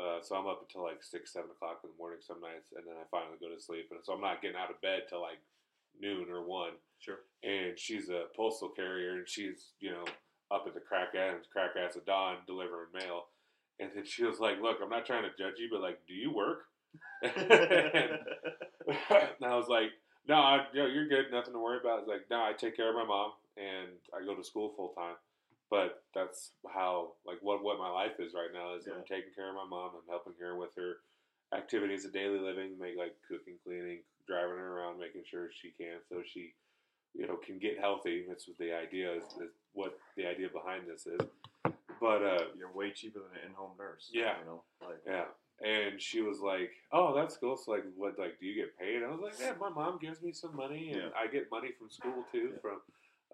[0.00, 2.86] uh, so I'm up until like six, seven o'clock in the morning some nights, and
[2.86, 5.22] then I finally go to sleep, and so I'm not getting out of bed till
[5.22, 5.40] like
[6.00, 6.72] noon or one.
[6.98, 7.20] Sure.
[7.42, 10.04] And she's a postal carrier, and she's, you know,
[10.50, 13.24] up at the crack ass, crack ass of dawn delivering mail.
[13.78, 16.14] And then she was like, "Look, I'm not trying to judge you, but like, do
[16.14, 16.64] you work?"
[17.22, 18.10] and, and
[19.52, 19.90] I was like,
[20.28, 21.26] "No, I, you know, you're good.
[21.32, 24.24] Nothing to worry about." It's like, "No, I take care of my mom, and I
[24.24, 25.16] go to school full time."
[25.70, 29.48] But that's how, like, what what my life is right now is I'm taking care
[29.48, 29.90] of my mom.
[29.94, 30.96] I'm helping her with her
[31.56, 35.98] activities of daily living, make like cooking, cleaning, driving her around, making sure she can,
[36.08, 36.54] so she,
[37.14, 38.24] you know, can get healthy.
[38.28, 39.22] That's what the idea is.
[39.40, 41.20] is what the idea behind this is.
[42.00, 44.10] But uh, You're way cheaper than an in-home nurse.
[44.12, 44.34] Yeah.
[44.40, 45.24] You know, like yeah.
[45.62, 47.56] And she was like, "Oh, that's cool.
[47.56, 50.22] So, like, what, like, do you get paid?" I was like, "Yeah, my mom gives
[50.22, 51.08] me some money, and Yeah.
[51.14, 52.58] I get money from school too, Yeah.
[52.62, 52.80] from,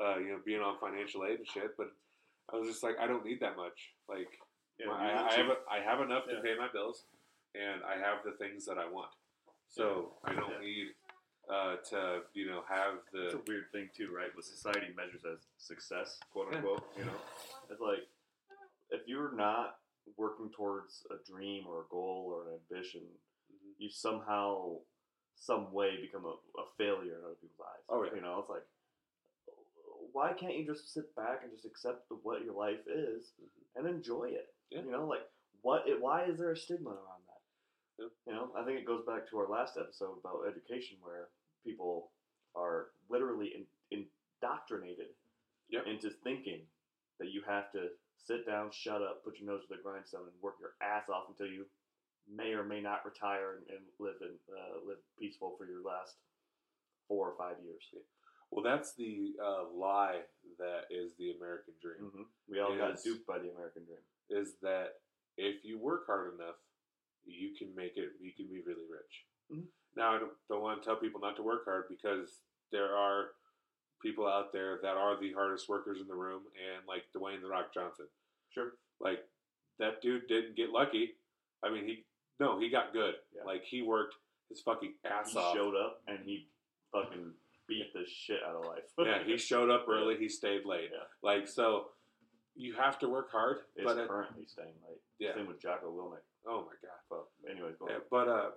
[0.01, 1.93] uh, you know, being on financial aid and shit." But
[2.53, 3.91] I was just like, I don't need that much.
[4.09, 4.29] Like,
[4.79, 7.05] yeah, my- I, I have, a, I have enough to pay my bills,
[7.55, 9.11] and I have the things that I want.
[9.69, 10.61] So I don't Yeah.
[10.61, 10.87] need
[11.51, 14.35] uh, to, you know, have It's the a weird thing too, right?
[14.35, 16.59] What society measures as success, quote Yeah.
[16.59, 16.83] unquote.
[16.99, 17.19] You know,
[17.71, 18.07] it's like
[18.91, 19.79] if you're not
[20.17, 23.03] working towards a dream or a goal or an ambition,
[23.53, 23.75] Mhm.
[23.79, 24.79] you somehow,
[25.37, 27.85] some way, become a, a failure in other people's eyes.
[27.89, 28.15] Oh, yeah.
[28.15, 28.67] You know, it's like,
[30.17, 33.77] why can't you just sit back and just accept the, what your life is Mhm.
[33.77, 34.49] and enjoy it?
[34.71, 34.81] Yeah.
[34.81, 35.29] You know, like
[35.61, 35.87] what?
[35.87, 37.43] It, why is there a stigma around that?
[37.99, 38.09] Yeah.
[38.27, 41.29] You know, I think it goes back to our last episode about education, where
[41.63, 42.13] people
[42.55, 43.67] are literally in,
[44.41, 45.13] indoctrinated
[45.69, 45.87] Yep.
[45.87, 46.67] into thinking
[47.19, 50.41] that you have to sit down, shut up, put your nose to the grindstone, and
[50.41, 51.67] work your ass off until you
[52.29, 56.17] may or may not retire and, and live in uh, live peaceful for your last
[57.09, 57.85] four or five years.
[58.57, 60.21] Well, that's the uh, lie
[60.59, 62.11] that is the American dream.
[62.11, 64.01] hmm We all got duped by the American dream.
[64.33, 64.95] Is that
[65.37, 66.57] if you work hard enough,
[67.27, 68.11] you can make it.
[68.21, 69.25] You can be really rich.
[69.53, 69.67] Mhm.
[69.97, 72.41] Now, I don't, don't want to tell people not to work hard because
[72.73, 73.31] there are
[74.03, 77.49] people out there that are the hardest workers in the room, and like Dwayne the
[77.49, 78.07] Rock Johnson.
[78.51, 78.73] Sure.
[79.01, 79.21] Like
[79.79, 81.13] that dude didn't get lucky.
[81.63, 82.05] I mean, he
[82.41, 83.15] no, he got good.
[83.35, 83.45] Yeah.
[83.45, 84.15] Like he worked
[84.49, 85.55] his fucking ass He off.
[85.55, 86.49] showed up and he
[86.93, 87.33] fucking
[87.69, 88.85] beat the shit out of life.
[88.99, 90.17] yeah, he showed up early.
[90.17, 90.91] He stayed late.
[90.93, 91.05] Yeah.
[91.23, 91.87] Like so,
[92.55, 93.59] you have to work hard.
[93.77, 95.01] is but it- currently staying late.
[95.19, 95.35] yeah.
[95.35, 96.25] Same with Jocko Willink.
[96.47, 97.01] Oh my god.
[97.11, 98.51] But anyways, Yeah, but uh,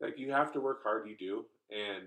[0.00, 1.08] like you have to work hard.
[1.08, 2.04] You do, and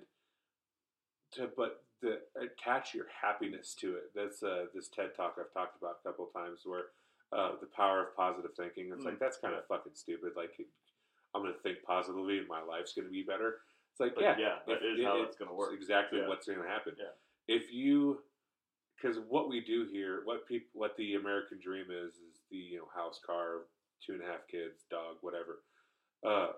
[1.34, 4.12] to but the attach your happiness to it.
[4.16, 6.86] That's uh, this TED talk I've talked about a couple times where
[7.34, 8.92] uh, the power of positive thinking.
[8.94, 10.32] It's like Mm, that's kind of fucking stupid.
[10.36, 10.52] Like
[11.36, 13.58] I'm gonna think positively and my life's gonna be better.
[13.98, 15.74] It's like But yeah, yeah, that is how it's gonna work.
[15.74, 16.28] exactly Yeah.
[16.28, 16.96] what's gonna happen.
[17.00, 17.14] Yeah.
[17.48, 18.22] If you
[18.96, 22.78] because what we do here, what people, what the American dream is, is the you
[22.78, 23.66] know house, car,
[24.06, 25.64] two and a half kids, dog, whatever.
[26.24, 26.54] Uh,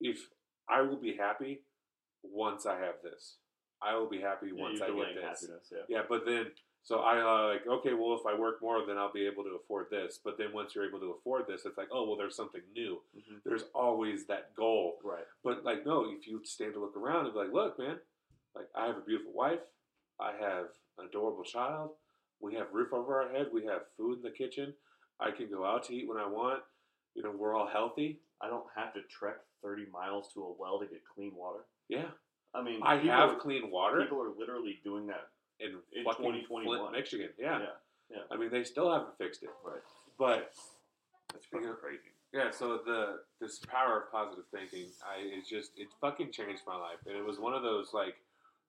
[0.00, 0.28] if
[0.68, 1.62] I will be happy
[2.22, 3.38] once I have this,
[3.82, 5.50] I will be happy once I get this.
[5.72, 5.78] Yeah.
[5.88, 9.12] Yeah, but then so I uh, like okay, well if I work more, then I'll
[9.12, 10.18] be able to afford this.
[10.22, 13.00] But then once you're able to afford this, it's like oh well, there's something new.
[13.16, 13.40] Mhm.
[13.44, 14.98] There's always that goal.
[15.04, 15.24] Right.
[15.44, 17.96] But like, no, if you stand to look around and be like, look, man,
[18.54, 19.60] like I have a beautiful wife,
[20.20, 20.66] I have
[20.98, 21.90] an adorable child,
[22.40, 24.74] we have roof over our head, we have food in the kitchen,
[25.20, 26.62] I can go out to eat when I want.
[27.14, 28.20] You know, we're all healthy.
[28.40, 31.60] I don't have to trek 30 miles to a well to get clean water.
[31.88, 32.10] Yeah,
[32.54, 35.28] I mean, I people have clean water People are literally doing that.
[35.60, 36.78] In, in fucking 2021.
[36.78, 37.28] Flint, Michigan.
[37.38, 37.58] Yeah.
[37.58, 37.66] Yeah.
[38.10, 39.50] yeah, I mean, they still haven't fixed it.
[39.64, 39.80] Right.
[40.18, 40.52] But
[41.32, 41.74] That's fucking Yeah.
[41.80, 42.10] crazy.
[42.32, 46.76] Yeah, so the this power of positive thinking, I it just it fucking changed my
[46.76, 48.16] life, and it was one of those like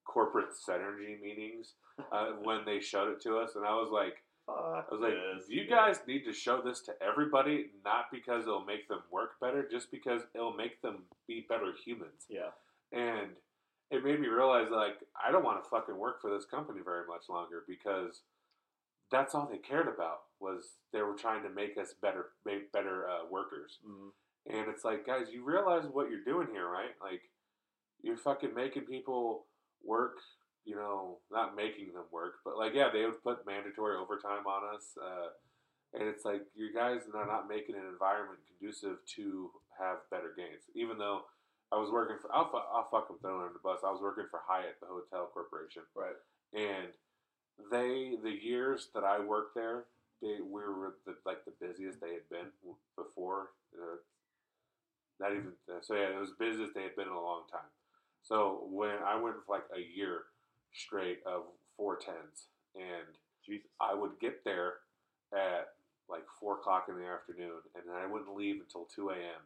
[0.05, 1.73] corporate synergy meetings
[2.11, 5.49] uh, when they showed it to us, and I was like, I was like, this.
[5.49, 5.75] you Yeah.
[5.75, 9.91] guys need to show this to everybody, not because it'll make them work better, just
[9.91, 12.25] because it'll make them be better humans.
[12.29, 12.51] Yeah.
[12.93, 13.31] And
[13.91, 17.05] it made me realize like I don't want to fucking work for this company very
[17.07, 18.21] much longer because
[19.11, 23.09] that's all they cared about was they were trying to make us better, make better
[23.09, 23.79] uh, workers.
[23.85, 24.11] Mhm.
[24.47, 26.95] And it's like, guys, you realize what you're doing here, right?
[27.01, 27.29] Like,
[28.01, 29.45] you're fucking making people
[29.83, 30.17] work.
[30.65, 34.75] You know, not making them work, but like yeah, they would put mandatory overtime on
[34.75, 35.29] us, uh,
[35.97, 39.49] and it's like you guys are not making an environment conducive to
[39.79, 40.63] have better gains.
[40.75, 41.21] Even though
[41.71, 43.79] I was working for, I'll, I'll fucking throw under the bus.
[43.85, 46.17] I was working for Hyatt, the hotel corporation, Right.
[46.53, 46.89] and
[47.71, 49.85] they the years that I worked there,
[50.21, 52.47] they we were the, like the busiest they had been
[52.97, 53.49] before.
[53.75, 53.97] Uh,
[55.19, 55.51] not even
[55.81, 57.69] so yeah, it was the busiest they had been in a long time.
[58.23, 60.23] So when I went for like a year
[60.73, 61.43] straight of
[61.77, 63.07] four tens, and
[63.45, 63.67] Jesus.
[63.79, 64.73] I would get there
[65.33, 65.69] at
[66.09, 69.41] like four o'clock in the afternoon, and then I wouldn't leave until two a.m.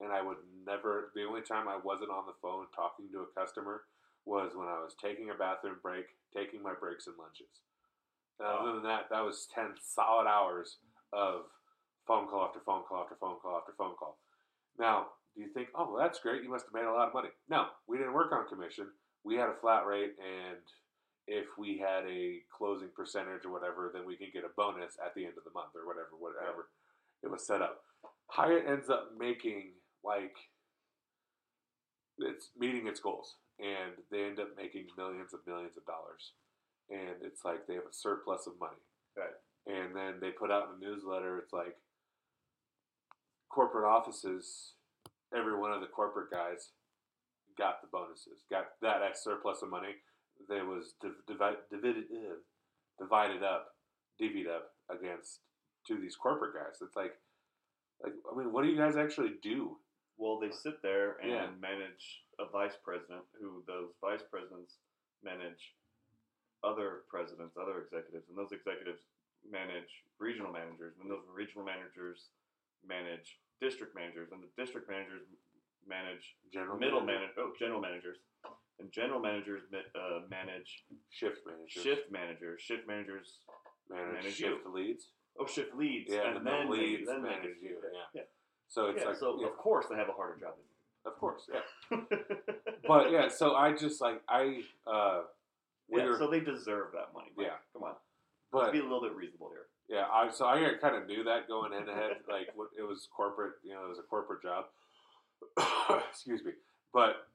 [0.00, 1.10] And I would never.
[1.14, 3.82] The only time I wasn't on the phone talking to a customer
[4.24, 7.62] was when I was taking a bathroom break, taking my breaks and lunches.
[8.38, 8.48] And.
[8.48, 10.76] Other than that, that was ten solid hours
[11.12, 11.46] of
[12.06, 14.18] phone call after phone call after phone call after phone call.
[14.78, 16.42] Now, do you think, oh, well, that's great?
[16.42, 17.28] You must have made a lot of money.
[17.48, 18.88] No, we didn't work on commission.
[19.24, 20.60] We had a flat rate, and
[21.26, 25.14] if we had a closing percentage or whatever, then we can get a bonus at
[25.14, 26.68] the end of the month or whatever, whatever
[27.22, 27.82] it was set up.
[28.28, 29.72] Hyatt ends up making
[30.06, 30.36] like
[32.18, 36.32] it's meeting its goals, and they end up making millions and millions of dollars,
[36.90, 38.80] and it's like they have a surplus of money.
[39.16, 39.36] Right.
[39.66, 41.76] And then they put out in the newsletter, it's like
[43.48, 44.74] corporate offices,
[45.36, 46.70] every one of the corporate guys
[47.58, 49.96] got the bonuses, got that surplus of money
[50.48, 52.36] that was div- divi- divided, uh,
[53.00, 53.68] divided up,
[54.20, 55.40] divvied up against
[55.88, 56.78] to these corporate guys.
[56.80, 57.14] It's like,
[58.02, 59.78] like I mean, what do you guys actually do?
[60.18, 61.50] Well, they sit there and Yeah.
[61.60, 64.78] manage a vice president, who those vice presidents
[65.22, 65.74] manage
[66.62, 69.02] other presidents, other executives, and those executives
[69.44, 72.30] manage regional managers, and those regional managers
[72.84, 75.22] manage district managers, and the district managers
[75.86, 78.18] manage General middle manager, oh, general managers,
[78.78, 83.40] and general managers ma- uh, manage shift manager, shift managers, shift managers,
[83.88, 85.12] manage, manage shift leads.
[85.38, 87.78] oh, shift leads, Yeah, and then the leads then manage you.
[87.92, 88.06] Yeah.
[88.14, 88.22] yeah.
[88.68, 90.66] So it's Yeah, like, so yeah, of course they have a harder job than
[91.06, 91.98] of course, yeah.
[92.86, 95.22] But yeah, so I just like I, uh,
[95.88, 97.30] yeah, so they deserve that money.
[97.36, 97.46] Mike.
[97.46, 97.56] Yeah.
[97.72, 97.94] come on,
[98.52, 99.66] but let's be a little bit reasonable here.
[99.88, 102.18] Yeah, I so I kind of knew that going in ahead.
[102.28, 102.48] Like
[102.78, 104.66] it was corporate, you know, it was a corporate job.
[106.10, 106.52] Excuse me,
[106.92, 107.28] but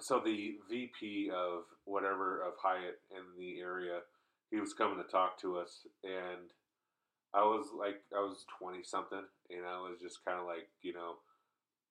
[0.00, 4.00] so the VP of whatever of Hyatt in the area,
[4.50, 6.50] he was coming to talk to us, and
[7.34, 10.92] I was like, I was twenty something, and I was just kind of like, you
[10.94, 11.16] know,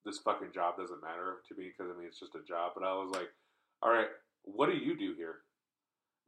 [0.04, 2.72] this fucking job doesn't matter to me because I mean it's just a job.
[2.74, 3.28] But I was like,
[3.82, 4.08] all right,
[4.42, 5.36] what do you do here?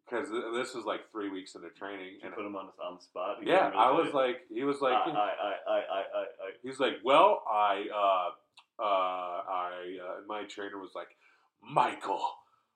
[0.08, 2.96] Because this was like three weeks into training, Did you and put him on on
[2.96, 3.38] the spot?
[3.42, 4.12] He yeah, I was you?
[4.14, 8.82] like, he was like, I, I, I, I, I, I, he's like, well, I, uh,
[8.82, 11.08] uh, I, uh, my trainer was like,
[11.60, 12.22] Michael,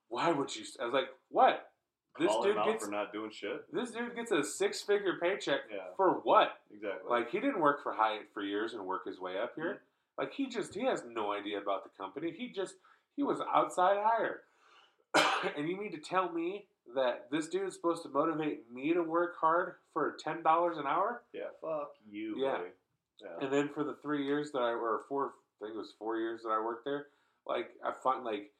[0.08, 0.64] why would you?
[0.80, 1.69] I was like, what?
[2.18, 3.72] This dude gets for not doing shit.
[3.72, 6.58] this dude gets a six figure paycheck Yeah, for what?
[6.74, 7.08] exactly.
[7.08, 9.64] Like he didn't work for Hyatt for years and work his way up here.
[9.74, 10.22] Mm-hmm.
[10.22, 12.34] Like he just he has no idea about the company.
[12.36, 12.74] He just
[13.16, 14.40] he was outside hire.
[15.56, 19.02] and you mean to tell me that this dude is supposed to motivate me to
[19.02, 21.22] work hard for ten dollars an hour?
[21.32, 22.34] yeah, fuck you.
[22.38, 22.58] Yeah.
[23.22, 23.44] Yeah.
[23.44, 26.16] And then for the three years that I or four, I think it was four
[26.16, 27.06] years that I worked there,
[27.46, 28.50] like I find like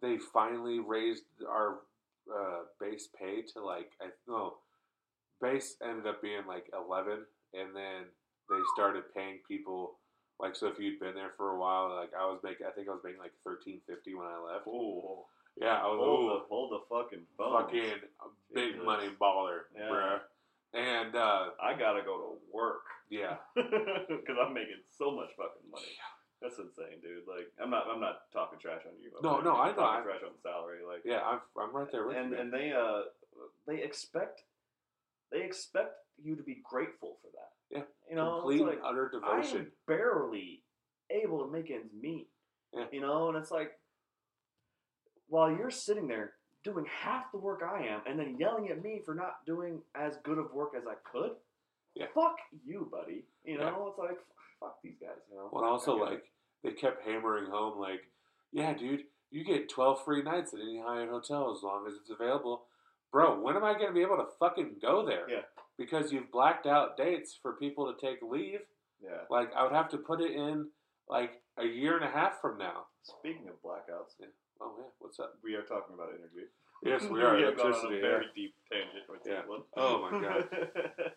[0.00, 1.80] they finally raised our
[2.34, 4.54] uh, base pay to like I no
[5.40, 8.04] base ended up being like eleven, and then
[8.48, 9.94] they started paying people
[10.38, 12.88] like so if you'd been there for a while, like I was making I think
[12.88, 14.66] I was making like thirteen fifty when I left.
[14.66, 15.24] Ooh,
[15.60, 17.62] Yeah, I was hold ooh, the hold the fucking phone.
[17.64, 18.00] fucking
[18.54, 18.84] big Jesus.
[18.84, 19.88] money baller, Yeah.
[19.90, 20.20] bruh.
[20.72, 25.90] And uh, I gotta go to work yeah, because I'm making so much fucking money.
[26.40, 27.28] That's insane, dude.
[27.28, 29.10] Like, I'm not, I'm not talking trash on you.
[29.16, 32.06] I'm No, no, even I Talking trash on salary, like, yeah, I'm I'm right there
[32.06, 32.38] with and you.
[32.38, 33.02] and they, uh,
[33.66, 34.42] they expect,
[35.30, 37.50] they expect you to be grateful for that.
[37.76, 39.58] Yeah, you know, complete like, and utter devotion.
[39.58, 40.62] am barely
[41.10, 42.28] able to make ends meet.
[42.72, 42.84] Yeah.
[42.90, 43.72] You know, and it's like
[45.28, 46.32] while you're sitting there
[46.64, 50.16] doing half the work I am and then yelling at me for not doing as
[50.24, 51.32] good of work as I could.
[51.94, 52.06] Yeah.
[52.14, 53.24] Fuck you, buddy.
[53.44, 53.88] You know, Yeah.
[53.88, 54.18] it's like
[54.60, 55.48] fuck these guys, you know.
[55.52, 56.10] Well, and also I get it.
[56.12, 56.24] like
[56.62, 58.02] they kept hammering home, like,
[58.52, 62.10] yeah, dude, you get twelve free nights at any high-end hotel as long as it's
[62.10, 62.64] available.
[63.12, 65.28] Bro, when am I gonna be able to fucking go there?
[65.28, 65.42] Yeah.
[65.78, 68.60] Because you've blacked out dates for people to take leave.
[69.02, 69.24] Yeah.
[69.30, 70.68] Like I would have to put it in
[71.08, 72.84] like a year and a half from now.
[73.02, 74.14] Speaking of blackouts,
[74.60, 75.34] Oh yeah, what's up?
[75.42, 76.46] we are talking about energy.
[76.82, 78.00] Yes, we are we have gone on a yeah.
[78.00, 79.42] very deep tangent with Yeah.
[79.42, 79.62] this one.
[79.76, 80.48] Oh my god.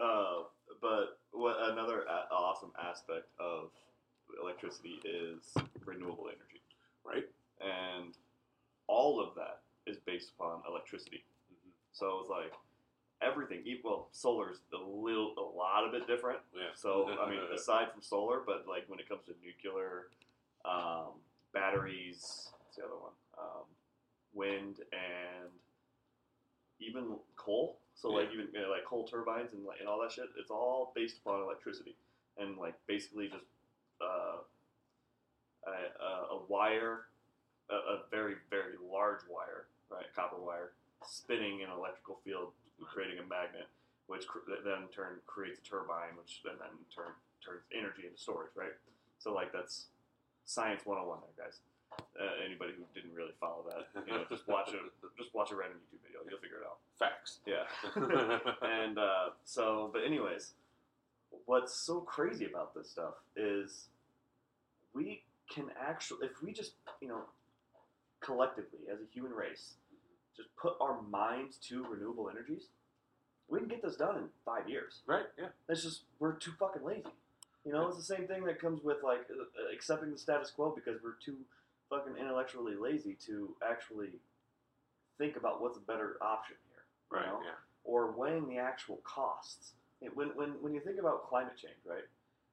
[0.00, 0.42] uh,
[0.80, 3.70] but what another a- awesome aspect of
[4.42, 6.60] electricity is renewable energy,
[7.04, 7.28] Right?
[7.60, 8.14] and
[8.88, 11.24] all of that is based upon electricity.
[11.52, 11.70] Mhm.
[11.92, 12.52] So it's like
[13.22, 13.62] everything.
[13.84, 16.40] Well, solar is a little, a lot of it different.
[16.54, 16.74] Yeah.
[16.74, 20.08] So I mean, aside from solar, but like when it comes to nuclear,
[20.64, 21.20] um,
[21.52, 23.12] batteries, what's the other one?
[23.38, 23.64] Um,
[24.34, 25.50] wind and
[26.80, 27.78] even coal.
[27.94, 30.26] So like even you know, like coal turbines and like and all that shit.
[30.38, 31.94] It's all based upon electricity
[32.38, 33.44] and like basically just
[34.00, 34.42] uh,
[35.66, 37.06] a, a, a wire,
[37.70, 40.72] a, a very very large wire, right, copper wire,
[41.06, 42.48] spinning an electrical field,
[42.82, 43.68] creating a magnet,
[44.06, 47.12] which cr- then in turn creates a turbine, which then then in turn
[47.44, 48.74] turns energy into storage, right?
[49.18, 49.86] So like that's
[50.44, 51.60] science 101 there, guys.
[52.20, 54.78] Uh, anybody who didn't really follow that, you know, just watch a
[55.20, 56.78] just watch a random YouTube video, you'll figure it out.
[56.98, 57.40] Facts.
[57.46, 57.64] Yeah.
[58.62, 60.52] and uh, so, but anyways,
[61.46, 63.88] what's so crazy about this stuff is
[64.94, 67.22] we can actually, if we just, you know,
[68.20, 69.74] collectively as a human race,
[70.36, 72.68] just put our minds to renewable energies,
[73.48, 75.00] we can get this done in five years.
[75.06, 75.26] right.
[75.38, 75.48] Yeah.
[75.68, 77.04] It's just we're too fucking lazy.
[77.64, 80.72] You know, it's the same thing that comes with like uh, accepting the status quo
[80.74, 81.36] because we're too
[81.90, 84.10] fucking intellectually lazy to actually
[85.18, 87.26] think about what's a better option here you Right.
[87.26, 87.40] know?
[87.44, 87.54] Yeah.
[87.84, 89.72] or weighing the actual costs.
[90.00, 92.04] It, when, when, when you think about climate change, right?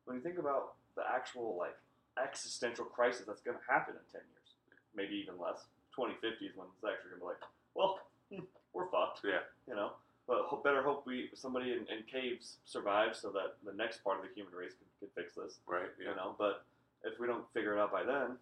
[0.05, 1.75] When you think about the actual like
[2.21, 4.49] existential crisis that's going to happen in 10 years,
[4.93, 5.65] maybe even less,
[5.95, 7.41] 2050 is when it's actually going to be like,
[7.73, 7.99] well,
[8.31, 9.39] hmm, we're fucked, Yeah.
[9.67, 9.93] you know?
[10.27, 14.19] But ho- better hope we somebody in, in caves survives so that the next part
[14.19, 15.89] of the human race can, can fix this, Right.
[15.99, 16.09] Yeah.
[16.11, 16.35] you know?
[16.37, 16.63] But
[17.03, 18.37] if we don't figure it out by then,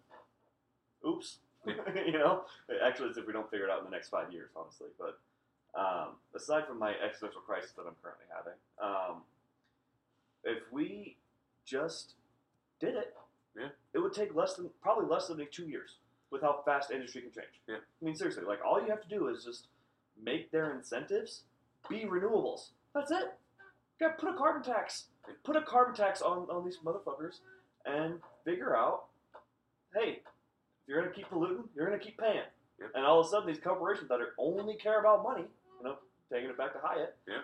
[1.06, 1.38] oops.
[1.66, 2.42] you know,
[2.82, 4.88] actually, it's if we don't figure it out in the next five years, honestly.
[4.98, 5.18] But
[5.78, 9.22] um, aside from my existential crisis that I'm currently having, um,
[10.44, 11.16] if we
[11.66, 12.14] just
[12.80, 13.14] did it,
[13.56, 13.68] Yeah.
[13.92, 15.96] it would take less than probably less than two years
[16.30, 17.60] with how fast industry can change.
[17.68, 17.76] Yeah.
[17.76, 19.66] I mean, seriously, like all you have to do is just
[20.22, 21.42] make their incentives
[21.88, 22.70] be renewables.
[22.94, 23.34] That's it.
[24.00, 25.08] Yeah, put a carbon tax.
[25.44, 27.40] Put a carbon tax on, on these motherfuckers
[27.84, 29.04] and figure out,
[29.94, 30.22] hey,
[30.90, 32.42] you're gonna keep polluting, you're gonna keep paying.
[32.80, 32.86] Yeah.
[32.96, 35.44] And all of a sudden, these corporations that are only care about money,
[35.78, 35.96] you know,
[36.32, 37.42] taking it back to Hyatt, Yeah.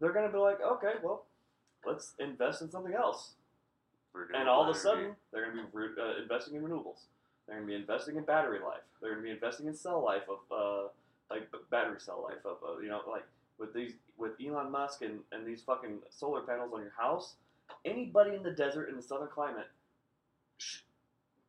[0.00, 1.26] they're gonna be like, okay, well,
[1.84, 3.34] let's invest in something else.
[4.34, 7.04] and all of a sudden, they're gonna be re- uh, investing in renewables.
[7.46, 8.80] They're gonna be investing in battery life.
[9.00, 10.88] They're gonna be investing in cell life of, uh,
[11.30, 13.26] like b- battery cell life of, uh, you know, like
[13.58, 17.36] with these with Elon Musk and, and these fucking solar panels on your house.
[17.84, 19.68] Anybody in the desert in the southern climate,
[20.56, 20.80] sh-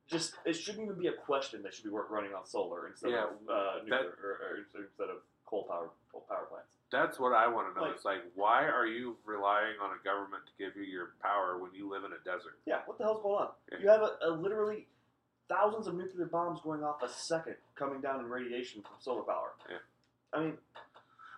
[0.07, 1.61] just it shouldn't even be a question.
[1.63, 5.17] They should be running on solar instead Yeah, of uh, that- or, or instead of
[5.45, 6.73] coal power coal power plants.
[6.91, 7.85] That's what I want to know.
[7.87, 11.57] Like- it's like, why are you relying on a government to give you your power
[11.57, 12.57] when you live in a desert?
[12.65, 13.49] Yeah, what the hell's going on?
[13.71, 13.77] Yeah.
[13.79, 14.87] You have a, a literally
[15.49, 19.51] thousands of nuclear bombs going off a second coming down in radiation from solar power.
[19.69, 19.77] Yeah.
[20.33, 20.57] I mean,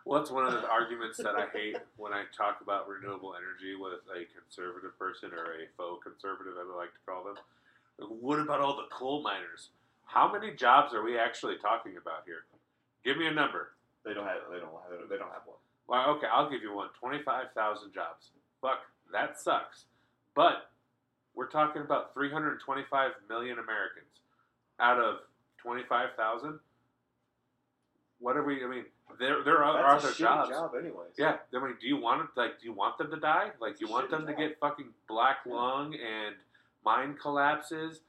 [0.05, 3.75] Well, that's one of the arguments that I hate when I talk about renewable energy
[3.75, 7.37] with a conservative person or a faux conservative, as I like to call them.
[8.07, 9.69] What about all the coal miners?
[10.05, 12.45] How many jobs are we actually talking about here?
[13.03, 13.69] Give me a number.
[14.05, 15.57] they don't have they don't have they don't have one.
[15.87, 16.89] Well, okay, I'll give you one.
[16.99, 18.29] 25,000 jobs.
[18.61, 18.79] Fuck,
[19.11, 19.85] that sucks.
[20.35, 20.69] But
[21.33, 24.05] we're talking about 325 million Americans
[24.79, 25.17] out of
[25.57, 26.59] 25,000.
[28.19, 28.63] What are we?
[28.63, 28.85] I mean,
[29.19, 30.49] there there are That's other a shitty jobs.
[30.49, 31.11] job, anyways.
[31.17, 32.27] Yeah, I mean, do you want it?
[32.39, 33.51] Like, do you want them to die?
[33.61, 36.35] Like, you want them to get fucking black lung and
[36.89, 38.01] mind collapses?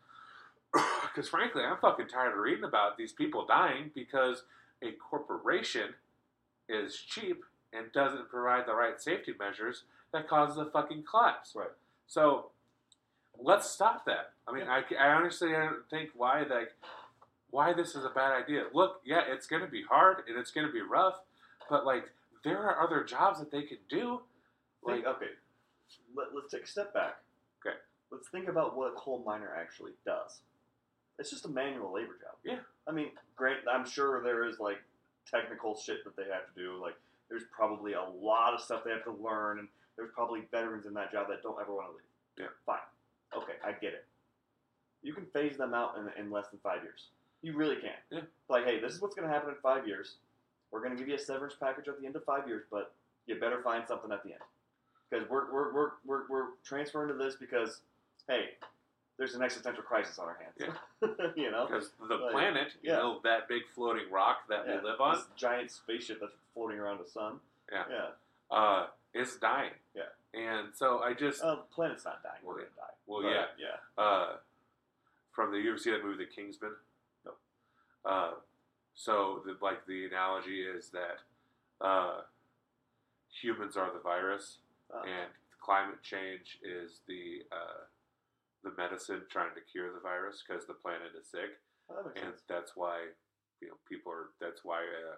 [1.12, 4.44] Because frankly, I'm fucking tired of reading about these people dying because
[4.80, 5.88] a corporation
[6.68, 11.52] is cheap and doesn't provide the right safety measures that causes a fucking collapse.
[11.56, 11.74] Right.
[12.06, 12.50] So
[13.42, 14.34] let's stop that.
[14.46, 14.82] I mean, Yeah.
[15.00, 16.70] I, I honestly don't think why like
[17.50, 18.66] why this is a bad idea.
[18.72, 21.16] Look, yeah, it's going to be hard and it's going to be rough,
[21.68, 22.04] but like
[22.44, 24.20] there are other jobs that they could do.
[24.86, 25.32] Think, Like, okay,
[26.16, 27.16] Let, let's take a step back.
[28.10, 30.40] Let's think about what a coal miner actually does.
[31.18, 32.36] It's just a manual labor job.
[32.44, 32.58] Yeah.
[32.88, 33.58] I mean, great.
[33.70, 34.78] I'm sure there is like
[35.30, 36.80] technical shit that they have to do.
[36.80, 36.94] Like,
[37.28, 40.94] there's probably a lot of stuff they have to learn, and there's probably veterans in
[40.94, 42.02] that job that don't ever want to leave.
[42.38, 42.46] Yeah.
[42.66, 42.78] Fine.
[43.36, 44.04] Okay, I get it.
[45.02, 47.08] You can phase them out in, in less than five years.
[47.42, 47.94] You really can.
[48.10, 48.20] Yeah.
[48.48, 50.16] Like, hey, this is what's going to happen in five years.
[50.70, 52.92] We're going to give you a severance package at the end of five years, but
[53.26, 54.40] you better find something at the end.
[55.10, 57.80] Because we're, we're, we're, we're, we're transferring to this because,
[58.28, 58.50] hey,
[59.18, 60.56] there's an existential crisis on our hands.
[60.58, 61.08] Yeah.
[61.36, 61.66] you know?
[61.66, 62.96] because the Like, planet, you yeah.
[62.98, 66.78] know, that big floating rock that Yeah, we live on, This giant spaceship that's floating
[66.78, 67.40] around the sun.
[67.70, 67.84] Yeah.
[67.90, 68.56] Yeah.
[68.56, 69.72] uh, is dying.
[69.94, 70.02] Yeah.
[70.34, 72.40] And so I just, Uh, the planet's not dying.
[72.44, 72.94] We're going to die.
[73.06, 74.02] well, But, yeah, Yeah.
[74.02, 74.36] uh,
[75.32, 76.74] from the you ever see that movie The Kingsman?
[77.24, 77.32] No.
[78.04, 78.34] Uh,
[78.94, 81.18] so the, like the analogy is that
[81.80, 82.22] uh,
[83.30, 84.58] humans are the virus,
[84.92, 87.84] Uh, and climate change is the uh,
[88.64, 91.56] the medicine trying to cure the virus because the planet is sick,
[91.88, 92.42] that and sense.
[92.48, 93.08] that's why
[93.60, 94.30] you know people are.
[94.40, 94.80] That's why.
[94.84, 95.16] Uh,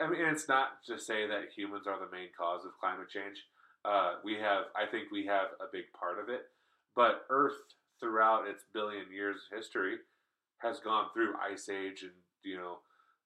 [0.00, 3.42] I mean, it's not to say that humans are the main cause of climate change.
[3.84, 6.42] Uh, we have, I think, we have a big part of it,
[6.94, 7.58] but Earth,
[7.98, 9.96] throughout its billion years of history,
[10.58, 12.78] has gone through ice age and you know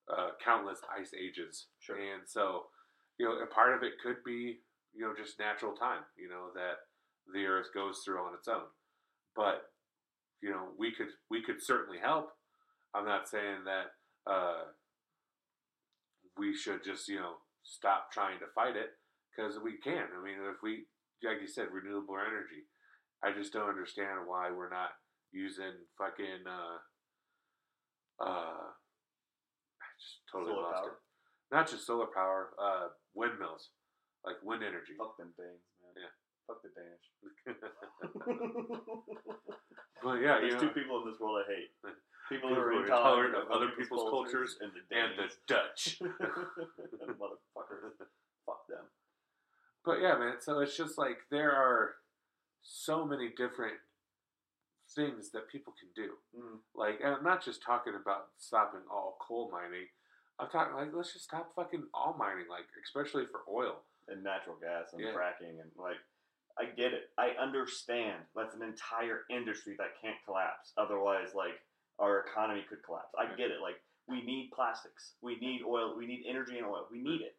[0.08, 1.96] uh, countless ice ages, Sure.
[1.96, 2.66] and so
[3.18, 4.60] you know a part of it could be
[4.94, 6.88] you know just natural time, you know that
[7.34, 8.64] the Earth goes through on its own,
[9.36, 9.70] but
[10.42, 12.30] you know we could we could certainly help.
[12.94, 13.86] I'm not saying that
[14.30, 14.64] uh,
[16.38, 18.90] we should just you know stop trying to fight it
[19.34, 20.08] because we can.
[20.18, 20.86] I mean, if we
[21.24, 22.64] like you said, renewable energy.
[23.24, 24.90] I just don't understand why we're not
[25.32, 26.78] using fucking uh
[28.22, 28.68] uh
[29.80, 30.88] I just totally Solar lost power.
[30.92, 31.54] it.
[31.54, 33.70] Not just solar power, uh windmills.
[34.24, 34.92] Like wind energy.
[34.98, 35.56] Fuck them Danes, man.
[35.75, 35.75] Yeah.
[36.46, 37.06] Fuck the Danish.
[40.02, 41.70] but yeah, There's you two know, people in this world I hate.
[42.28, 46.00] People, People who are intolerant of other people's cultures and the and the Dutch.
[46.02, 47.94] Motherfuckers.
[48.44, 48.82] Fuck them.
[49.84, 51.94] But yeah, man, so it's just like there are
[52.64, 53.74] so many different
[54.92, 56.14] things that people can do.
[56.36, 56.58] Mm.
[56.74, 59.86] Like, and I'm not just talking about stopping all coal mining.
[60.40, 63.82] I'm talking like let's just stop fucking all mining, like especially for oil.
[64.08, 65.12] And natural gas and Yeah.
[65.12, 65.98] fracking and like
[66.58, 67.10] I get it.
[67.18, 68.22] I understand.
[68.34, 70.72] That's an entire industry that can't collapse.
[70.78, 71.60] Otherwise, like
[71.98, 73.12] our economy could collapse.
[73.18, 73.60] I get it.
[73.62, 73.76] Like
[74.08, 75.12] we need plastics.
[75.22, 75.94] We need oil.
[75.96, 76.86] We need energy and oil.
[76.90, 77.36] We need it.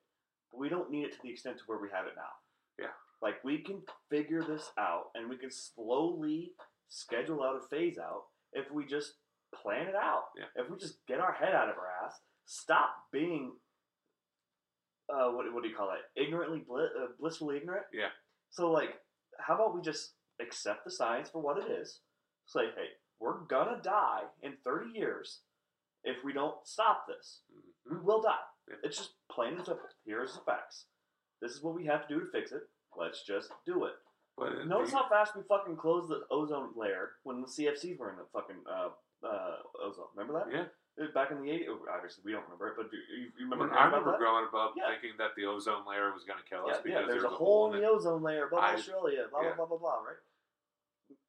[0.51, 2.33] But we don't need it to the extent to where we have it now.
[2.79, 2.93] Yeah.
[3.21, 6.51] Like we can figure this out and we can slowly
[6.89, 9.13] schedule out a phase out if we just
[9.63, 10.25] plan it out.
[10.37, 10.61] Yeah.
[10.63, 13.53] If we just get our head out of our ass, stop being
[15.09, 16.21] uh, what, what do you call it?
[16.21, 17.85] Ignorantly, bli- uh, blissfully ignorant.
[17.93, 18.09] Yeah.
[18.49, 18.89] So like,
[19.39, 22.01] how about we just accept the science for what it is?
[22.45, 25.41] Say, hey, we're gonna die in 30 years
[26.03, 27.41] if we don't stop this.
[27.85, 28.03] We Mhm.
[28.03, 28.43] will die.
[28.67, 28.75] Yeah.
[28.83, 29.87] It's just plain and simple.
[30.05, 30.85] Here's the facts.
[31.41, 32.63] This is what we have to do to fix it.
[32.95, 33.95] Let's just do it.
[34.37, 38.17] But Notice how fast we fucking closed the ozone layer when the CFCs were in
[38.17, 38.89] the fucking uh,
[39.23, 40.09] uh, ozone.
[40.15, 40.51] Remember that?
[40.51, 40.65] yeah.
[40.99, 41.69] Uh, Back in the 80s.
[41.93, 43.73] Obviously, we don't remember it, but do you, you remember?
[43.73, 44.19] I remember that?
[44.19, 44.89] growing up Yeah.
[44.89, 47.29] thinking that the ozone layer was going to kill us Yeah, because yeah, there's there
[47.29, 49.99] a was hole in the ozone layer above I- Australia, blah, blah, blah, blah, blah,
[50.01, 50.17] right?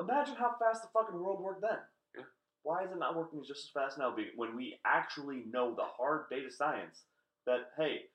[0.00, 1.78] Imagine how fast the fucking world worked then.
[2.16, 2.24] Yeah.
[2.62, 6.28] Why is it not working just as fast now when we actually know the hard
[6.30, 7.02] data science
[7.46, 8.06] that, hey,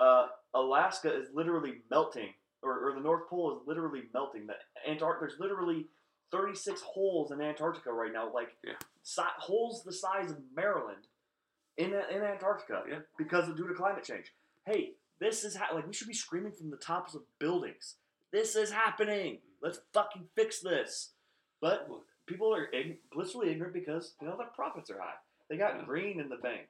[0.00, 4.46] uh, Alaska is literally melting, or, or the North Pole is literally melting.
[4.48, 4.56] that
[4.88, 5.86] Antarctic, there's literally
[6.32, 8.72] 36 holes in Antarctica right now, like Yeah.
[9.04, 11.06] si- holes the size of Maryland
[11.76, 13.00] in, in Antarctica Yeah.
[13.16, 14.34] because of due to climate change.
[14.66, 17.96] Hey, this is ha- like we should be screaming from the tops of buildings.
[18.32, 19.38] This is happening.
[19.60, 21.12] Let's fucking fix this.
[21.60, 21.88] But
[22.26, 25.14] people are ign- blissfully ignorant because you know their profits are high.
[25.48, 25.84] They got Yeah.
[25.84, 26.68] green in the bank.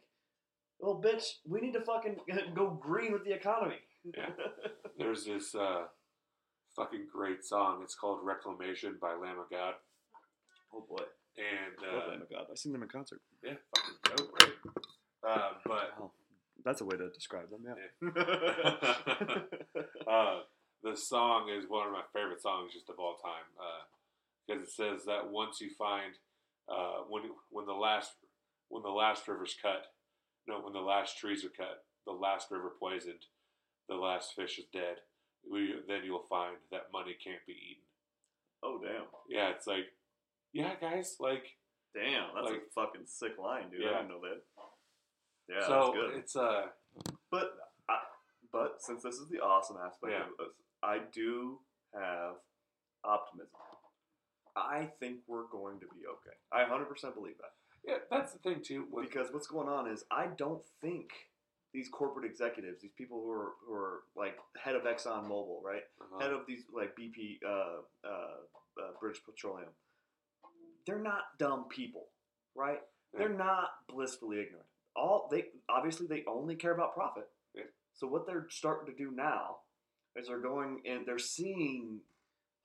[0.81, 2.21] Well, bitch, we need to fucking
[2.55, 3.79] go green with the economy.
[4.05, 4.31] Yeah.
[4.99, 5.87] There's this uh,
[6.77, 7.81] fucking great song.
[7.83, 9.75] It's called Reclamation by Lamb of God.
[10.75, 11.03] oh boy.
[11.39, 12.47] And uh, God.
[12.51, 13.20] I've seen them in concert.
[13.43, 14.53] yeah, fucking dope, right?
[15.27, 16.11] Uh, but Wow.
[16.64, 18.09] That's a way to describe them, yeah.
[20.12, 20.41] uh,
[20.85, 23.45] the song is one of my favorite songs just of all time
[24.47, 26.14] because it says that once you find
[26.68, 28.12] uh, when when the last
[28.68, 29.87] when the last river's cut,
[30.47, 33.27] no, when the last trees are cut, the last river poisoned,
[33.89, 34.97] the last fish is dead.
[35.51, 37.82] We, then you'll find that money can't be eaten.
[38.62, 39.05] oh damn.
[39.28, 39.86] Yeah, it's like,
[40.53, 41.57] yeah, guys, like
[41.95, 43.82] Damn, that's Like- a fucking sick line, dude.
[43.82, 43.97] I Yeah.
[43.99, 44.43] didn't know that.
[45.47, 46.14] Yeah, so that's good.
[46.18, 46.70] it's uh
[47.30, 47.99] But I,
[48.51, 50.24] but since this is the awesome aspect Yeah.
[50.24, 51.61] of this, I do
[51.93, 52.36] have
[53.05, 53.59] optimism.
[54.57, 56.36] I think we're going to be okay.
[56.51, 57.53] I 100% believe that.
[57.84, 58.86] yeah, that's the thing too.
[58.99, 61.30] Because what's going on is I don't think
[61.73, 65.83] these corporate executives, these people who are who are like head of Exxon Mobil, right?
[66.01, 69.70] uh, Head of these like BP, uh, uh, uh, British Petroleum,
[70.87, 72.09] they're not dumb people,
[72.55, 72.81] right?
[73.16, 74.66] They're not blissfully ignorant.
[74.97, 77.29] All they obviously they only care about profit.
[77.55, 77.64] Yeah.
[77.95, 79.57] So what they're starting to do now
[80.16, 82.01] is they're going and they're seeing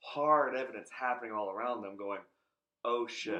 [0.00, 2.20] hard evidence happening all around them, going,
[2.84, 3.34] "Oh shit,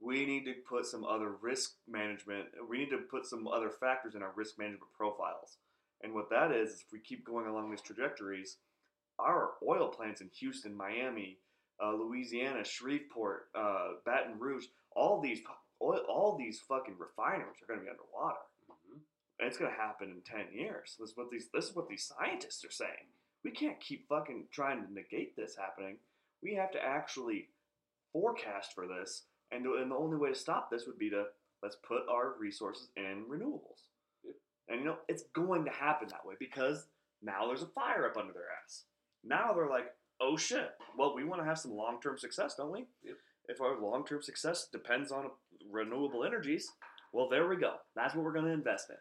[0.00, 2.46] we need to put some other risk management.
[2.68, 5.58] We need to put some other factors in our risk management profiles."
[6.02, 8.58] And what that is, is if we keep going along these trajectories,
[9.18, 11.38] our oil plants in Houston, Miami,
[11.82, 15.40] uh, Louisiana, Shreveport, uh, Baton Rouge, all these
[15.82, 18.40] oil, all these fucking refineries are going to be underwater.
[18.70, 19.00] Mhm.
[19.38, 20.96] And it's going to happen in 10 years.
[20.98, 23.12] This is what these this is what these scientists are saying.
[23.42, 26.00] We can't keep fucking trying to negate this happening.
[26.42, 27.50] We have to actually
[28.12, 29.26] forecast for this
[29.56, 31.24] and, the- and the only way to stop this would be to
[31.62, 33.88] let's put our resources in renewables.
[34.24, 34.34] Yep.
[34.68, 36.86] And you know, it's going to happen that way because
[37.22, 38.84] now there's a fire up under their ass.
[39.24, 39.86] Now they're like,
[40.20, 40.70] "Oh shit.
[40.96, 43.16] Well, we want to have some long-term success, don't we?" Yep.
[43.48, 45.30] If our long-term success depends on
[45.70, 46.70] renewable energies,
[47.12, 47.76] well, there we go.
[47.94, 48.96] That's what we're going to invest in.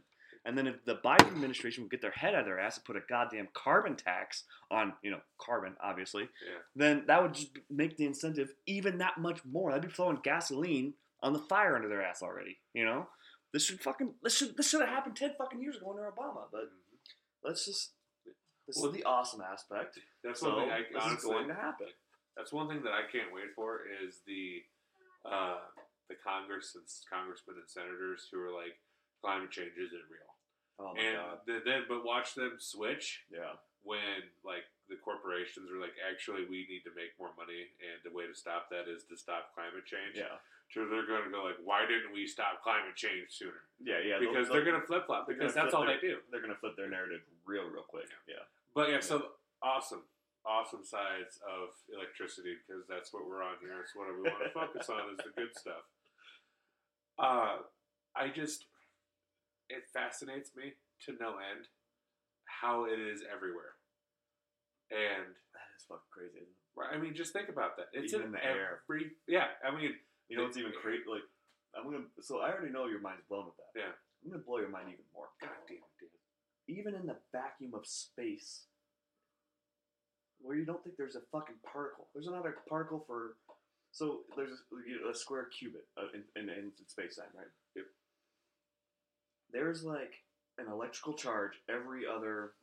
[0.46, 2.86] And then if the Biden administration would get their head out of their ass and
[2.86, 6.60] put a goddamn carbon tax on, you know, carbon, obviously, Yeah.
[6.76, 9.72] then that would just make the incentive even that much more.
[9.72, 10.94] That'd be throwing gasoline
[11.24, 12.60] on the fire under their ass already.
[12.74, 13.10] You know,
[13.54, 16.48] this should fucking this should this should have happened ten fucking years ago under Obama.
[16.52, 17.00] But Mhm.
[17.44, 17.94] let's just
[18.68, 19.98] this Well, is the awesome aspect.
[20.24, 21.88] That's So one thing I this is going to happen.
[22.36, 24.64] That's one thing that I can't wait for is the
[25.24, 25.60] uh,
[26.08, 28.80] the Congress and congressmen and senators who are like
[29.22, 30.35] climate change isn't real,
[30.80, 31.38] Oh my and god.
[31.48, 33.56] th- then but watch them switch Yeah.
[33.84, 38.12] when like the corporations are like actually we need to make more money and the
[38.16, 40.16] way to stop that is to stop climate change.
[40.20, 40.38] Yeah.
[40.74, 43.64] So they're going to go like, why didn't we stop climate change sooner?
[43.82, 44.02] Yeah.
[44.04, 44.18] Yeah.
[44.20, 46.18] Because they're going to flip flop because that's all their- they do.
[46.30, 48.10] they're gonna flip their narrative real real quick.
[48.28, 48.44] Yeah.
[48.74, 49.32] But yeah, so
[49.64, 50.04] awesome,
[50.46, 53.72] awesome sides of electricity because that's what we're on here.
[53.80, 55.86] That's what we want to focus on is the good stuff.
[57.18, 57.58] Uh,
[58.16, 58.66] I just
[59.70, 60.74] it fascinates me
[61.06, 61.68] to no end
[62.62, 63.76] how it is everywhere,
[64.92, 66.46] and That is fucking crazy.
[66.76, 67.88] Right, I mean, just think about that.
[67.94, 68.84] It's Even in in the air.
[68.84, 69.48] every yeah.
[69.64, 69.96] I mean,
[70.30, 71.04] You know it's even crazy?
[71.08, 71.24] Like
[71.76, 72.06] I'm gonna.
[72.22, 73.72] So I already know your mind's blown with that.
[73.76, 73.94] Yeah.
[74.24, 75.30] I'm gonna blow your mind even more.
[75.42, 76.10] God damn it, dude.
[76.68, 78.66] even in the vacuum of space,
[80.42, 82.08] where you don't think there's a fucking particle.
[82.14, 83.38] There's another particle for.
[83.92, 87.48] So there's a, you know, a square cubit uh, in, in, in space time, right?
[87.78, 87.86] Yep.
[89.52, 90.14] There's like
[90.58, 92.54] an electrical charge every other,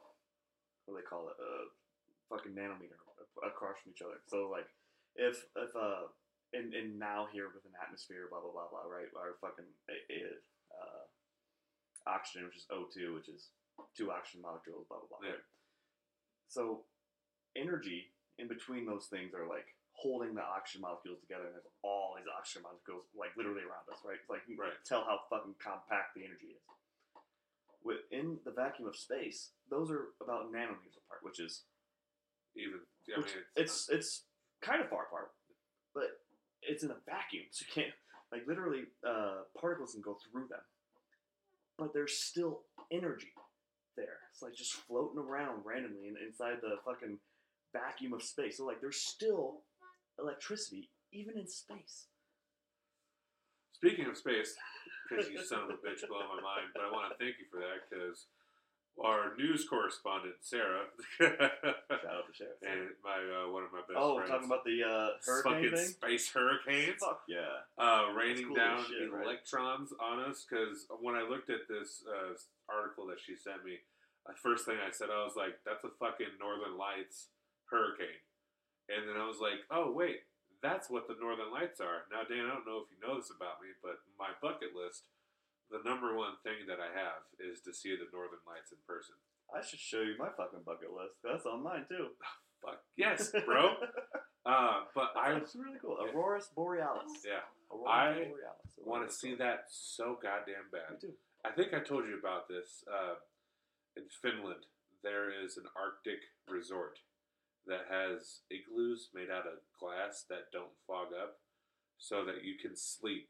[0.84, 1.36] what do they call it?
[1.38, 1.68] Uh,
[2.28, 2.96] fucking nanometer
[3.44, 4.20] across from each other.
[4.26, 4.66] So like,
[5.16, 6.08] if if uh,
[6.52, 9.08] in, in now here with an atmosphere, blah blah blah blah, right?
[9.16, 11.04] Our fucking uh,
[12.06, 13.48] oxygen, which is O2, which is
[13.96, 15.28] two oxygen molecules, blah blah blah.
[15.28, 15.36] Yeah.
[15.36, 15.48] right?
[16.48, 16.84] So
[17.56, 22.16] energy in between those things are like holding the oxygen molecules together, and there's all
[22.16, 24.18] these oxygen molecules like literally around us, right?
[24.18, 26.62] It's like you can tell how fucking compact the energy is.
[27.84, 31.66] Within the vacuum of space, those are about nanometers apart, which is
[32.54, 34.24] Even I mean, which it's it's
[34.60, 35.32] kind of far apart,
[35.94, 36.20] but
[36.62, 37.94] it's in a vacuum, so you can't
[38.30, 40.60] like literally uh, particles can go through them,
[41.78, 43.32] but there's still energy
[43.96, 44.20] there.
[44.30, 47.18] It's like just floating around randomly in, inside the fucking
[47.72, 48.58] vacuum of space.
[48.58, 49.62] So like there's still
[50.22, 52.06] electricity even in space.
[53.74, 54.54] Speaking of space,
[55.10, 57.46] because you son of a bitch blow my mind, but I want to thank you
[57.50, 58.26] for that because
[59.02, 60.84] our news correspondent Sarah
[61.18, 62.60] Shout out to Sheriff.
[62.60, 65.52] and my uh, one of my best friends oh, friends, talking about the uh, hurricane
[65.52, 65.88] fucking thing.
[65.96, 67.64] space hurricanes, Fuck yeah.
[67.80, 69.24] uh, raining cool down as shit, right?
[69.24, 70.44] electrons on us.
[70.44, 72.36] Because when I looked at this uh,
[72.68, 73.80] article that she sent me,
[74.28, 77.32] the first thing I said I was like, "That's a fucking Northern Lights
[77.72, 78.20] hurricane,"
[78.92, 80.22] and then I was like, "Oh wait."
[80.62, 82.06] That's what the Northern Lights are.
[82.14, 85.10] Now, Dan, I don't know if you know this about me, but my bucket list,
[85.74, 89.18] the number one thing that I have is to see the Northern Lights in person.
[89.50, 91.18] I should show you my fucking bucket list.
[91.26, 92.14] That's on mine too.
[92.62, 93.74] Fuck yes, bro.
[94.46, 95.98] uh, but I That's really cool.
[95.98, 97.10] Aurora's Borealis.
[97.26, 98.70] yeah Aurora I Borealis.
[98.78, 101.00] or want to see that so goddamn Me bad.
[101.02, 101.18] too.
[101.44, 102.84] I think I told you about this.
[102.86, 103.18] Uh,
[103.98, 104.70] in Finland,
[105.02, 107.00] there is an Arctic resort
[107.66, 111.38] that has igloos made out of glass that don't fog up,
[111.98, 113.28] so that you can sleep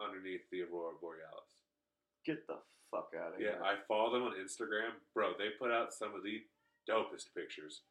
[0.00, 1.54] underneath the aurora borealis.
[2.26, 2.58] Get the
[2.90, 5.32] fuck out of Yeah, here, Yeah, I follow them on Instagram, bro.
[5.38, 6.42] They put out some of the
[6.88, 7.82] dopest pictures.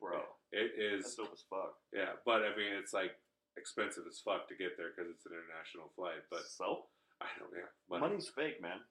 [0.00, 0.22] bro.
[0.52, 1.04] It is.
[1.04, 1.78] That's dope as fuck.
[1.92, 3.12] yeah, but I mean, it's like
[3.56, 6.22] expensive as fuck to get there because it's an international flight.
[6.30, 6.86] But so
[7.20, 8.00] I don't, yeah, money.
[8.00, 8.80] money's fake, man.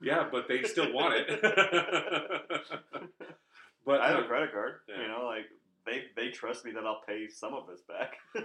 [0.00, 1.28] Yeah, but they still want it.
[3.86, 4.80] but I have a credit card.
[4.88, 5.02] yeah.
[5.02, 5.46] You know, like
[5.86, 8.44] they they trust me that I'll pay some of this back, and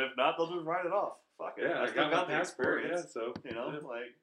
[0.00, 1.14] if not, they'll just write it off.
[1.38, 1.64] Fuck it.
[1.68, 2.82] yeah, I I got got the passport.
[2.84, 3.12] Yeah, experience.
[3.12, 4.14] so You know, yeah, like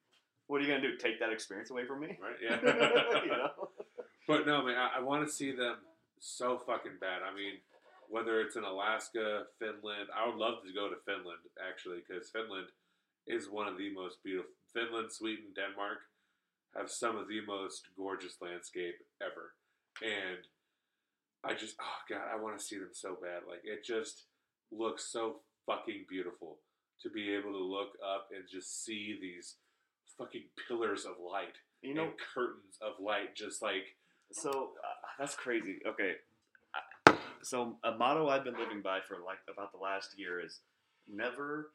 [0.47, 0.97] what are you gonna do?
[0.97, 2.17] Take that experience away from me?
[2.21, 3.21] right, yeah.
[3.23, 3.69] you know?
[4.27, 5.77] But no, man, I, I want to see them
[6.19, 7.21] so fucking bad.
[7.23, 7.55] I mean,
[8.09, 12.67] whether it's in Alaska, Finland, I would love to go to Finland actually, because Finland
[13.27, 14.51] is one of the most beautiful.
[14.73, 15.99] Finland, Sweden, Denmark
[16.75, 19.53] have some of the most gorgeous landscape ever,
[20.01, 20.39] and
[21.43, 23.41] I just, oh god, I want to see them so bad.
[23.47, 24.23] Like it just
[24.71, 26.57] looks so fucking beautiful
[27.01, 29.55] to be able to look up and just see these
[30.17, 33.95] fucking pillars of light You know, and curtains of light, just like
[34.31, 35.79] So uh, that's crazy.
[35.85, 36.13] Okay,
[36.75, 40.59] I- so a motto I've been living by for like about the last year is
[41.11, 41.71] never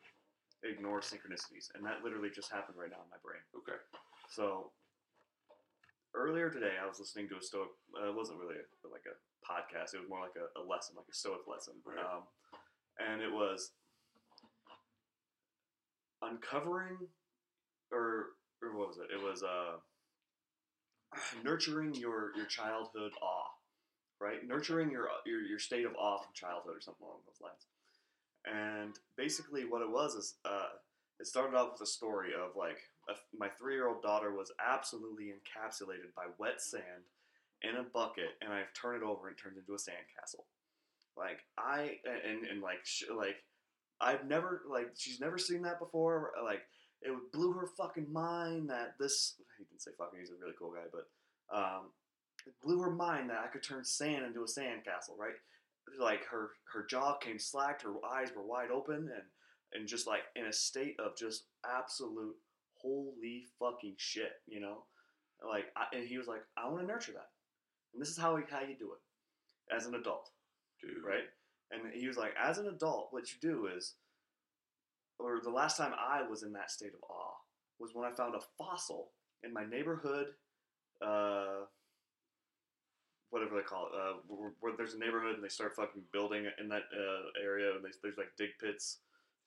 [0.62, 3.42] ignore synchronicities, and that literally just happened right now in my brain.
[3.56, 3.78] okay,
[4.30, 4.70] So
[6.16, 7.68] earlier today, I was listening to a Stoic.
[7.94, 9.94] Uh, it wasn't really a, like a podcast.
[9.94, 11.74] It was more like a, a lesson, like a Stoic lesson.
[11.84, 11.98] Right.
[11.98, 12.22] Um,
[12.98, 13.72] and it was
[16.22, 16.96] uncovering,
[17.92, 19.12] or or what was it?
[19.14, 19.76] It was uh,
[21.44, 23.50] nurturing your your childhood awe,
[24.20, 24.46] right?
[24.46, 27.66] Nurturing your your your state of awe from childhood, or something along those lines.
[28.46, 30.78] And basically, what it was is, uh,
[31.18, 32.78] it started off with a story of like
[33.36, 37.04] my three year old daughter was absolutely encapsulated by wet sand
[37.62, 40.44] in a bucket, and I've turned it over and it turns into a sandcastle.
[41.16, 43.36] Like I and and like sh- like
[44.00, 46.32] I've never like she's never seen that before.
[46.44, 46.62] Like
[47.02, 50.72] it blew her fucking mind that this he didn't say fucking he's a really cool
[50.72, 51.90] guy, but um,
[52.46, 55.18] it blew her mind that I could turn sand into a sandcastle.
[55.18, 55.34] Right,
[55.98, 59.24] like her her jaw came slacked, her eyes were wide open, and
[59.72, 62.36] and just like in a state of just absolute
[62.80, 64.84] holy fucking shit, you know.
[65.46, 67.30] Like, I, and he was like, I want to nurture that,
[67.92, 70.30] and this is how how you do it as an adult
[70.80, 71.24] dude, right?
[71.70, 73.94] And he was like, as an adult, what you do is,
[75.18, 77.34] or the last time I was in that state of awe
[77.78, 79.10] was when I found a fossil
[79.42, 80.28] in my neighborhood,
[81.04, 81.66] uh,
[83.30, 86.46] whatever they call it, uh, where, where there's a neighborhood and they start fucking building
[86.60, 88.98] in that uh, area, and they, there's like dig pits,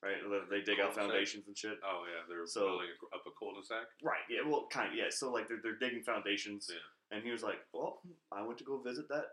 [0.03, 0.17] right?
[0.49, 1.77] They dig out foundations and shit.
[1.83, 3.85] Oh yeah, they're So- building up a cul-de-sac.
[4.03, 4.23] Right.
[4.29, 4.41] Yeah.
[4.47, 4.95] Well, kind of.
[4.95, 5.09] Yeah.
[5.09, 6.79] So like they're, they're digging foundations, Yeah.
[7.15, 9.25] and he was like, "Well, I went to go visit that.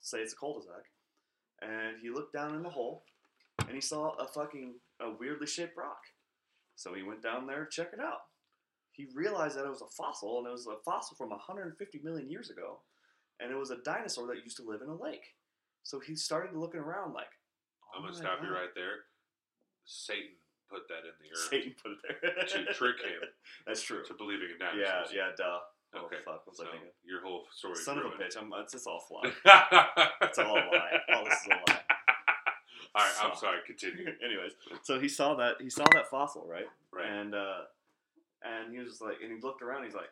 [0.00, 0.84] Say it's a cul-de-sac,"
[1.62, 3.04] and he looked down in the hole,
[3.60, 6.00] and he saw a fucking a weirdly shaped rock.
[6.76, 8.20] So he went down there to check it out.
[8.92, 12.30] He realized that it was a fossil, and it was a fossil from 150 million
[12.30, 12.80] years ago,
[13.40, 15.34] and it was a dinosaur that used to live in a lake.
[15.82, 17.28] So he started looking around like,
[17.94, 19.04] I'm "Oh gonna my stop you right there.
[19.86, 20.36] Satan
[20.68, 23.22] put that in the earth Satan put it there to trick him
[23.66, 24.02] That's true.
[24.04, 25.10] to believing in dinosaurs.
[25.14, 25.30] Yeah.
[25.30, 25.58] yeah, Duh.
[25.94, 26.16] Oh Okay.
[26.24, 26.42] fuck.
[26.44, 26.90] What was So I thinking?
[27.06, 27.76] your whole story.
[27.76, 28.36] Son of a bitch!
[28.36, 29.22] I'm, it's, it's all fly.
[29.24, 29.36] it's
[30.22, 30.98] It's all a lie.
[31.14, 31.80] All this is a lie.
[32.94, 33.38] All right, I'm Fuck.
[33.40, 33.58] sorry.
[33.66, 34.06] Continue.
[34.24, 36.64] Anyways, so he saw that he saw that fossil, right?
[36.92, 37.06] Right.
[37.08, 37.64] And uh,
[38.42, 39.84] and he was like, and he looked around.
[39.84, 40.08] He's like,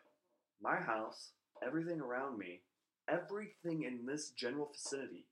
[0.63, 1.31] my house,
[1.67, 2.61] everything around me,
[3.09, 5.25] everything in this general vicinity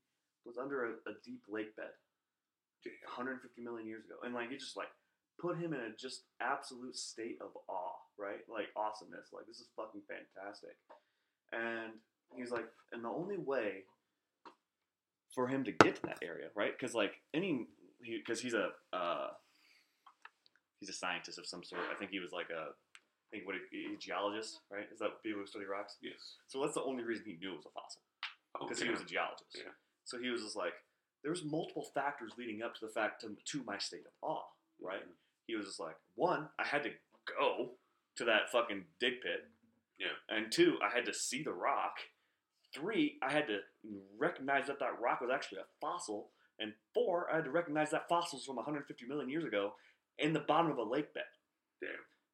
[0.46, 1.90] was under a, a deep lake bed.
[2.84, 4.90] 150 million years ago, and like it just like
[5.40, 8.42] put him in a just absolute state of awe, right?
[8.48, 9.32] Like awesomeness.
[9.32, 10.76] Like this is fucking fantastic.
[11.52, 11.98] And
[12.34, 13.84] he's like, and the only way
[15.34, 16.72] for him to get to that area, right?
[16.78, 17.66] Because like any,
[18.00, 19.28] because he's a uh,
[20.80, 21.82] he's a scientist of some sort.
[21.90, 24.86] I think he was like a, I think what a, a geologist, right?
[24.92, 25.96] Is that people who study rocks?
[26.02, 26.42] Yes.
[26.48, 28.02] So that's the only reason he knew it was a fossil
[28.60, 29.54] because he was a geologist.
[29.54, 29.72] Yeah.
[30.04, 30.74] So he was just like,
[31.22, 34.44] there's multiple factors leading up to the fact to, to my state of awe,
[34.80, 35.02] right?
[35.06, 35.12] Mhm.
[35.46, 36.90] He was just like, one, I had to
[37.38, 37.78] go
[38.16, 39.48] to that fucking dig pit.
[39.98, 40.14] Yeah.
[40.28, 41.98] And two, I had to see the rock.
[42.74, 43.60] Three, I had to
[44.16, 46.30] recognize that that rock was actually a fossil.
[46.58, 49.74] And four, I had to recognize that fossil's from 150 million years ago
[50.18, 51.24] in the bottom of a lake bed.
[51.80, 51.90] Damn.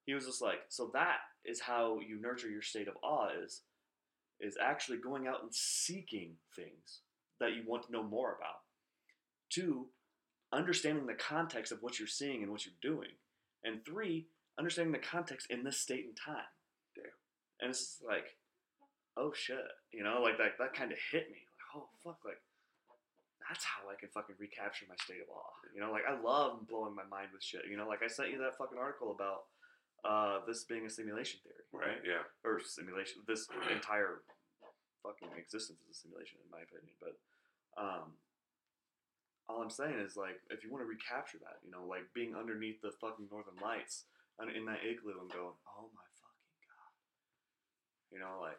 [0.07, 3.62] He was just like, so that is how you nurture your state of awe is,
[4.41, 7.01] is actually going out and seeking things
[7.41, 8.61] that you want to know more about.
[9.51, 9.87] Two,
[10.53, 13.11] understanding the context of what you're seeing and what you're doing.
[13.65, 14.27] And three,
[14.59, 16.51] understanding the context in this state and time.
[16.95, 17.05] Damn.
[17.61, 18.37] And it's like,
[19.17, 19.59] oh shit,
[19.93, 21.39] you know, like that that kind of hit me.
[21.43, 22.41] Like, oh fuck, like
[23.49, 25.57] that's how I can fucking recapture my state of awe.
[25.75, 27.65] You know, like I love blowing my mind with shit.
[27.69, 29.49] You know, like I sent you that fucking article about
[30.05, 31.99] uh, this being a simulation theory, right?
[32.05, 32.29] Yeah.
[32.45, 33.23] Or simulation.
[33.27, 34.21] This entire
[35.03, 36.93] fucking existence is a simulation, in my opinion.
[37.01, 37.17] But
[37.81, 38.15] um,
[39.49, 42.35] all I'm saying is like, if you want to recapture that, you know, like being
[42.37, 44.05] underneath the fucking northern lights
[44.41, 46.93] in that igloo and going, oh my fucking god,
[48.13, 48.59] you know, like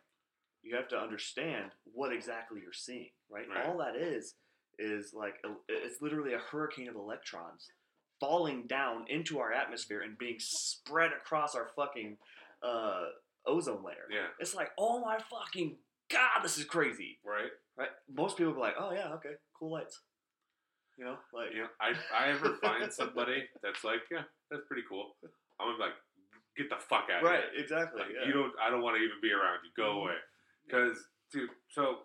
[0.63, 3.45] you have to understand what exactly you're seeing, right?
[3.47, 3.65] Right.
[3.65, 4.35] All that is
[4.77, 7.67] is like a, it's literally a hurricane of electrons
[8.19, 12.17] falling down into our atmosphere and being spread across our fucking
[12.63, 13.03] uh,
[13.45, 14.07] ozone layer.
[14.11, 14.27] Yeah.
[14.39, 15.77] It's like, oh my fucking
[16.11, 17.51] god, this is crazy, Right.
[17.77, 17.89] right?
[18.13, 20.01] Most people be like, oh yeah, okay, cool lights.
[20.99, 24.83] You know, like You know, I I ever find somebody that's like, yeah, that's pretty
[24.87, 25.15] cool.
[25.59, 25.97] I'm gonna be like,
[26.59, 27.63] get the fuck out right, of here.
[27.63, 28.01] exactly.
[28.03, 28.27] Like, yeah.
[28.27, 28.51] You don't.
[28.61, 29.71] I don't want to even be around you.
[29.79, 30.01] Go Mhm.
[30.03, 30.17] away.
[30.67, 30.99] Because,
[31.31, 31.49] dude.
[31.69, 32.03] So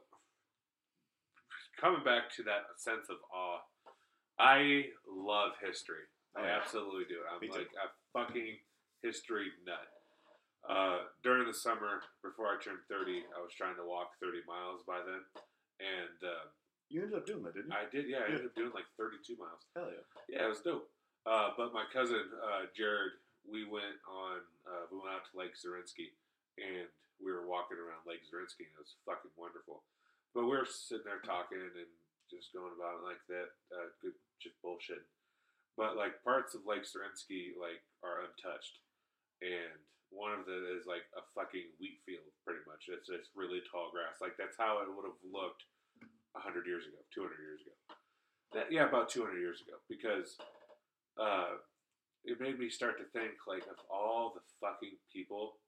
[1.81, 3.59] coming back to that sense of awe,
[4.39, 6.07] I love history.
[6.37, 6.57] I Oh, yeah.
[6.63, 7.19] absolutely do.
[7.31, 7.59] I'm Me too.
[7.59, 8.59] like a fucking
[9.03, 9.91] history nut.
[10.69, 14.83] Uh, during the summer, before I turned 30, I was trying to walk 30 miles
[14.87, 15.21] by then.
[15.81, 16.47] And uh,
[16.89, 17.79] You ended up doing that, didn't you?
[17.81, 19.65] I did, yeah, I ended up doing like 32 miles.
[19.75, 20.05] Hell yeah.
[20.29, 20.87] Yeah, it was dope.
[21.25, 23.17] Uh, but my cousin uh, Jared,
[23.49, 26.13] we went on, uh, we went out to Lake Zorinsky,
[26.61, 29.83] and we were walking around Lake Zorinsky, and it was fucking wonderful.
[30.37, 31.89] But we were sitting there talking and
[32.29, 35.05] just going about it like that, uh, good, just bullshit.
[35.75, 38.79] But like parts of Lake Zorinsky like are untouched,
[39.43, 39.75] and
[40.15, 42.87] one of them is like a fucking wheat field, pretty much.
[42.87, 44.23] It's just really tall grass.
[44.23, 45.67] Like that's how it would have looked
[46.43, 47.75] hundred years ago, two hundred years ago.
[48.55, 50.37] That, yeah, about two hundred years ago, because
[51.21, 51.59] uh,
[52.25, 55.59] it made me start to think like of all the fucking people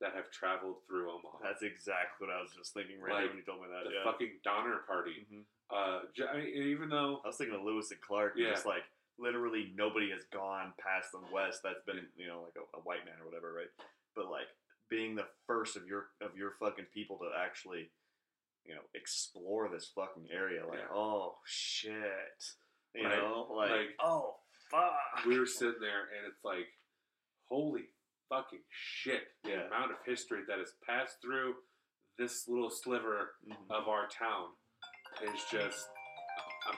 [0.00, 1.40] that have traveled through Omaha.
[1.42, 3.88] That's exactly what I was just thinking right Like, when you told me that.
[3.88, 4.04] the yeah.
[4.04, 5.24] fucking Donner Party.
[5.32, 5.44] Mhm.
[5.72, 8.34] Uh, I mean, even though I was thinking of Lewis and Clark.
[8.36, 8.50] Yeah.
[8.50, 8.84] Just like
[9.18, 13.04] literally nobody has gone past the West that's been you know like a, a white
[13.04, 13.72] man or whatever, right?
[14.14, 14.48] But like
[14.90, 17.88] being the first of your of your fucking people to actually
[18.66, 20.88] you know explore this fucking area, like Yeah.
[20.94, 22.44] oh shit,
[22.94, 23.18] you Right.
[23.18, 24.40] know, like, Like, oh
[24.70, 25.24] fuck.
[25.26, 26.66] we were sitting there and it's like,
[27.48, 27.88] holy
[28.28, 29.28] fucking shit!
[29.44, 29.66] The Yeah.
[29.66, 31.54] amount of history that has passed through
[32.18, 33.70] this little sliver Mhm.
[33.70, 34.56] of our town
[35.22, 35.88] is just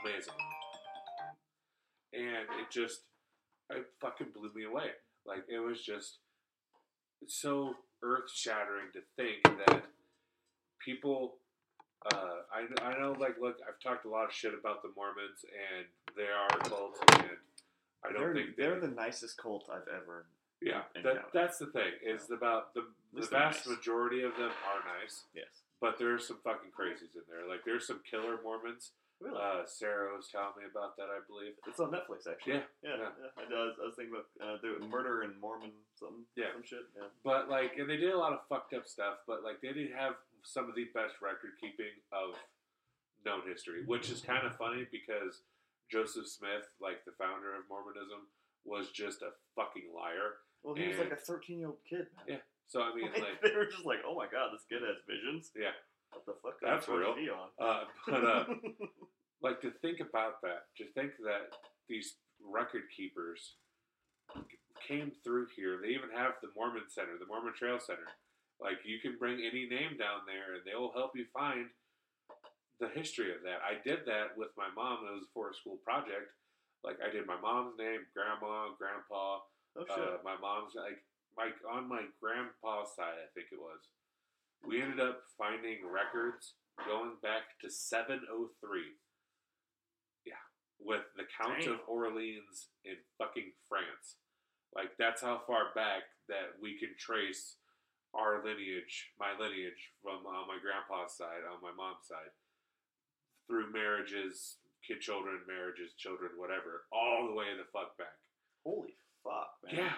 [0.03, 0.35] amazing.
[2.13, 3.07] And it just,
[3.71, 4.93] it fucking blew me away.
[5.25, 6.21] Like, it was just
[7.27, 9.85] so earth shattering to think that
[10.79, 11.41] people,
[12.13, 15.45] uh, I, I know, like, look, I've talked a lot of shit about the Mormons
[15.45, 15.87] and
[16.17, 17.37] they are a cult, and
[18.05, 20.27] I don't they're, think they, they're the nicest cult I've ever.
[20.63, 23.77] yeah, that, that's the thing, is about the, the vast nice.
[23.77, 25.25] majority of them are nice.
[25.35, 25.47] Yes.
[25.81, 27.49] But there are some fucking crazies in there.
[27.49, 28.91] Like there's some killer Mormons.
[29.21, 29.35] Really?
[29.35, 31.55] Uh, Sarah was telling me about that, I believe.
[31.67, 32.63] it's on Netflix actually.
[32.63, 33.31] Yeah, Yeah, yeah.
[33.35, 33.59] yeah.
[33.59, 36.23] I, was, I was thinking about uh, the murder and Mormon something.
[36.37, 36.55] Yeah.
[36.55, 36.87] Some shit.
[36.95, 37.11] Yeah.
[37.27, 39.19] But like, and they did a lot of fucked up stuff.
[39.27, 40.15] But like, they didn't have
[40.45, 42.37] some of the best record keeping of
[43.25, 45.43] known history, which is kind of funny because
[45.91, 48.29] Joseph Smith, like the founder of Mormonism,
[48.65, 50.45] was just a fucking liar.
[50.63, 52.07] Well, he was like a 13 year old kid.
[52.17, 52.39] man.
[52.39, 52.43] Yeah.
[52.67, 55.51] So I mean, like, they were just like, oh my god, this kid has visions.
[55.57, 55.77] Yeah.
[56.13, 56.57] What the fuck?
[56.63, 57.15] That's real.
[57.61, 58.45] uh, but uh,
[59.43, 61.53] like to think about that, to think that
[61.89, 63.57] these record keepers
[64.87, 65.79] came through here.
[65.83, 68.09] They even have the Mormon Center, the Mormon Trail Center.
[68.61, 71.71] Like you can bring any name down there, and they will help you find
[72.81, 73.63] the history of that.
[73.63, 75.07] I did that with my mom.
[75.07, 76.35] It was for a school project.
[76.83, 79.43] Like I did my mom's name, grandma, grandpa,
[79.79, 79.99] oh shit.
[79.99, 81.03] uh, my mom's like
[81.35, 83.95] my on my grandpa's side, I think it was.
[84.67, 88.27] We ended up finding records going back to 703.
[90.27, 90.43] Yeah,
[90.79, 94.19] with the Count of Orleans in fucking France.
[94.75, 97.58] Like that's how far back that we can trace
[98.15, 102.33] our lineage, my lineage from on my grandpa's side, on my mom's side,
[103.47, 104.57] through marriages,
[104.87, 108.17] kid children, marriages, children, whatever, all the way in the fuck back.
[108.65, 109.85] Holy fuck, man.
[109.87, 109.97] Yeah,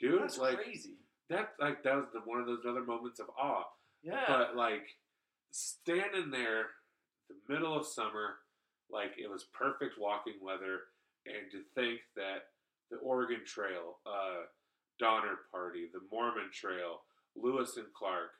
[0.00, 0.96] dude, That's like crazy.
[1.30, 1.52] that.
[1.60, 3.64] Like that was the, one of those other moments of awe.
[4.02, 4.24] Yeah.
[4.28, 4.86] But like
[5.50, 6.66] standing there,
[7.28, 8.36] the middle of summer,
[8.90, 10.92] like it was perfect walking weather,
[11.26, 12.52] and to think that
[12.90, 14.46] the Oregon Trail, uh,
[15.00, 17.00] Donner Party, the Mormon Trail,
[17.40, 18.30] Lewis and Clark,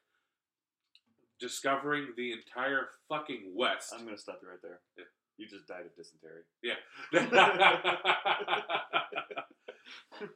[1.40, 3.92] discovering the entire fucking West.
[3.94, 4.80] I'm gonna stop you right there.
[4.96, 5.04] Yeah.
[5.38, 6.42] You just died of dysentery.
[6.62, 6.80] Yeah.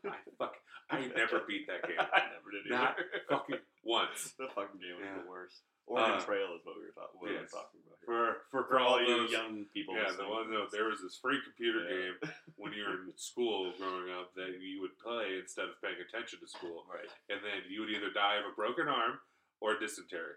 [0.05, 0.55] I fuck.
[0.91, 1.99] I never beat that game.
[2.01, 3.23] I never did Not either.
[3.31, 4.35] fucking once.
[4.39, 5.23] the fucking game was Yeah.
[5.23, 5.63] the worst.
[5.87, 7.51] Oregon Uh, Trail is what we were, talk- what yes.
[7.51, 8.07] talking about here.
[8.07, 11.19] For for, For all you those, young people, yeah, the one that there was this
[11.19, 12.15] free computer Yeah.
[12.15, 12.17] game
[12.57, 16.39] when you were in school growing up that you would play instead of paying attention
[16.41, 19.19] to school, right and then you would either die of a broken arm
[19.61, 20.37] or dysentery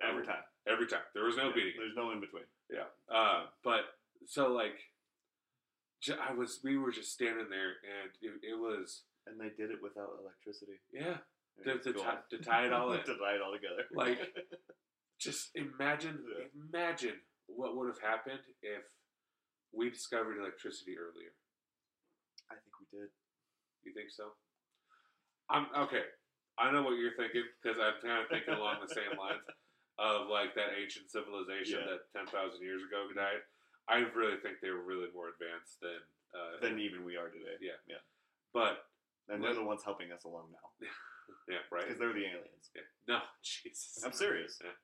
[0.00, 0.44] every time.
[0.66, 1.80] Every time there was no Yeah, beating it.
[1.80, 2.44] There's no in between.
[2.70, 2.88] Yeah.
[3.12, 3.80] Uh, but
[4.26, 4.76] so like,
[6.02, 9.70] j- I was we were just standing there, and it, it was And they did
[9.70, 10.80] it without electricity.
[10.92, 11.18] yeah.
[11.66, 12.02] Yeah, To, to, cool.
[12.04, 13.84] tie, to tie it all in, to tie it all together.
[13.92, 14.18] Like,
[15.18, 16.46] just imagine Yeah.
[16.70, 17.16] imagine
[17.48, 18.82] what would have happened if
[19.72, 21.32] we discovered electricity earlier.
[22.50, 23.08] I think we did.
[23.84, 24.32] You think so?
[25.50, 26.04] I'm okay.
[26.58, 29.42] I know what you're thinking because I'm kind of thinking along the same lines
[29.98, 31.98] of like that ancient civilization Yeah.
[31.98, 33.42] that ten thousand years ago died.
[33.88, 35.98] I really think they were really more advanced than
[36.34, 37.56] uh, Than even we are today.
[37.60, 37.80] Yeah.
[37.88, 38.02] Yeah.
[38.52, 38.84] But
[39.28, 40.86] And they're the ones helping us along now.
[41.48, 41.84] yeah, right.
[41.84, 42.68] Because they're the aliens.
[42.76, 42.82] Yeah.
[43.08, 44.02] No, Jesus.
[44.04, 44.58] I'm serious.
[44.62, 44.76] Yeah.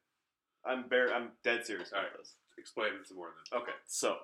[0.65, 2.19] I'm bare, I'm dead serious about Alright.
[2.19, 2.35] this.
[2.57, 3.61] Explain it some more then.
[3.61, 4.17] Okay, so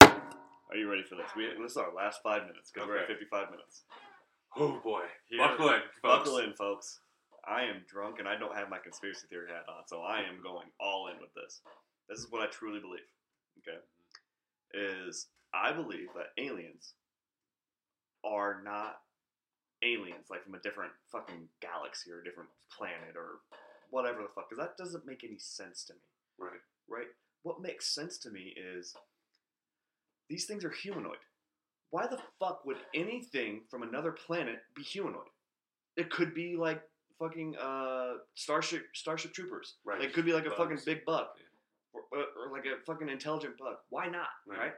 [0.00, 1.28] Are you ready for this?
[1.36, 3.12] We this is our last five minutes because we're at Okay.
[3.14, 3.82] 55 minutes.
[4.56, 6.00] Oh boy, Here- buckle in, folks.
[6.02, 7.00] Buckle in, folks.
[7.46, 10.42] I am drunk and I don't have my conspiracy theory hat on, so I am
[10.42, 11.60] going all in with this.
[12.08, 13.00] This is what I truly believe.
[13.58, 13.78] Okay,
[14.74, 16.94] is I believe that aliens
[18.24, 18.96] are not
[19.82, 23.40] aliens, like from a different fucking galaxy or a different planet or
[23.90, 24.48] whatever the fuck.
[24.48, 26.00] Because that doesn't make any sense to me.
[26.38, 26.60] Right.
[26.88, 27.06] right?
[27.42, 28.94] What makes sense to me is
[30.28, 31.18] these things are humanoid.
[31.90, 35.28] Why the fuck would anything from another planet be humanoid?
[35.96, 36.82] It could be like
[37.22, 39.76] fucking uh, Starship Starship Troopers.
[39.84, 40.02] Right.
[40.02, 41.44] It could be like a fucking big bug, Yeah.
[41.92, 43.76] or, or, or like a fucking intelligent bug.
[43.90, 44.28] Why not?
[44.46, 44.58] Right.
[44.58, 44.72] right?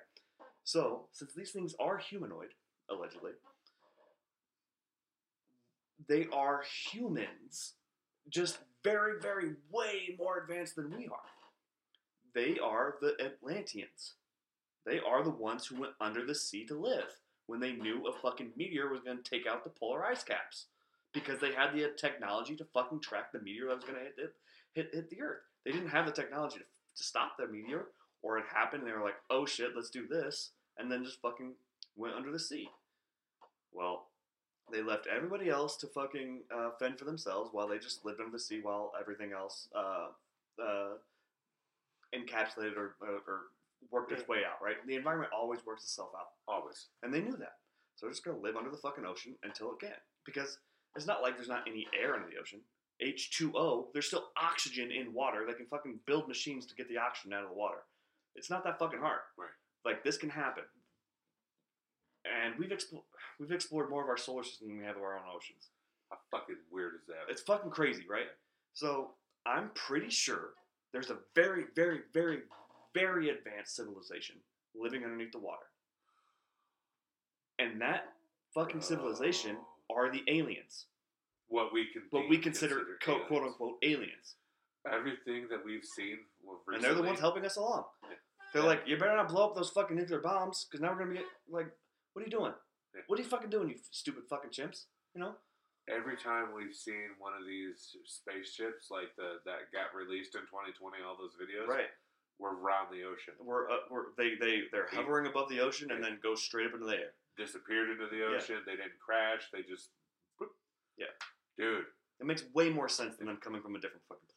[0.65, 2.51] So, since these things are humanoid,
[2.91, 3.33] allegedly,
[6.09, 7.75] they are humans,
[8.29, 11.31] just very, very, way more advanced than we are.
[12.35, 14.15] They are the Atlanteans.
[14.87, 17.09] They are the ones who went under the sea to live
[17.47, 20.67] when they knew a fucking meteor was going to take out the polar ice caps
[21.15, 24.35] because they had the technology to fucking track the meteor that was going to hit,
[24.75, 25.43] hit hit the earth.
[25.65, 27.87] They didn't have the technology to, to stop the meteor,
[28.23, 31.23] or it happened and they were like, "Oh shit, let's do this," and then just
[31.23, 31.55] fucking
[31.97, 32.69] went under the sea.
[33.73, 34.09] Well,
[34.73, 38.33] they left everybody else to fucking uh, fend for themselves while they just lived under
[38.33, 40.09] the sea while everything else uh,
[40.63, 40.95] uh,
[42.15, 43.41] encapsulated or, or, or
[43.91, 44.63] worked its way out.
[44.63, 44.77] Right?
[44.87, 46.29] The environment always works itself out.
[46.49, 46.87] Always.
[47.03, 47.57] And they knew that.
[47.97, 49.91] So they're just going to live under the fucking ocean until it can.
[50.25, 50.59] Because
[50.97, 52.61] it's not like there's not any air in the ocean.
[53.03, 55.45] H2O, there's still oxygen in water.
[55.47, 57.83] They can fucking build machines to get the oxygen out of the water.
[58.37, 59.21] It's not that fucking hard.
[59.37, 59.49] Right.
[59.85, 60.65] Like, this can happen.
[62.25, 63.03] And we've, explo-
[63.39, 65.69] we've explored more of our solar system than we have of our own oceans.
[66.11, 67.31] How fucking weird is that?
[67.31, 68.27] It's fucking crazy, right?
[68.73, 69.11] So
[69.45, 70.51] I'm pretty sure
[70.93, 72.39] there's a very, very, very,
[72.95, 74.37] very advanced civilization
[74.75, 75.67] living underneath the water.
[77.59, 78.13] And that
[78.55, 79.74] fucking civilization Oh.
[79.91, 80.87] Are the aliens.
[81.49, 84.37] what we can What we consider, co- quote unquote aliens.
[84.91, 86.19] everything that we've seen.
[86.43, 87.85] well, And they're the ones helping us along.
[88.03, 88.09] Yeah.
[88.53, 88.69] They're Yeah.
[88.69, 91.27] like, you better not blow up those fucking nuclear bombs because now we're to be
[91.49, 91.67] like,
[92.13, 92.55] what are you doing?
[92.95, 93.03] Yeah.
[93.07, 94.87] What are you fucking doing, you stupid fucking chimps?
[95.15, 95.37] You know?
[95.89, 101.03] Every time we've seen one of these spaceships, like the that got released in 2020,
[101.03, 101.91] all those videos, Right.
[102.39, 106.03] Were around the ocean, We're, uh, we're they, they, they're hovering above the ocean and
[106.03, 107.15] then go straight up into the air.
[107.39, 108.59] disappeared into the ocean.
[108.67, 109.47] They didn't crash.
[109.53, 109.91] They just,
[110.41, 110.51] boop.
[110.99, 111.15] Yeah.
[111.59, 111.87] dude.
[112.21, 114.31] It makes way more sense than them coming from a different fucking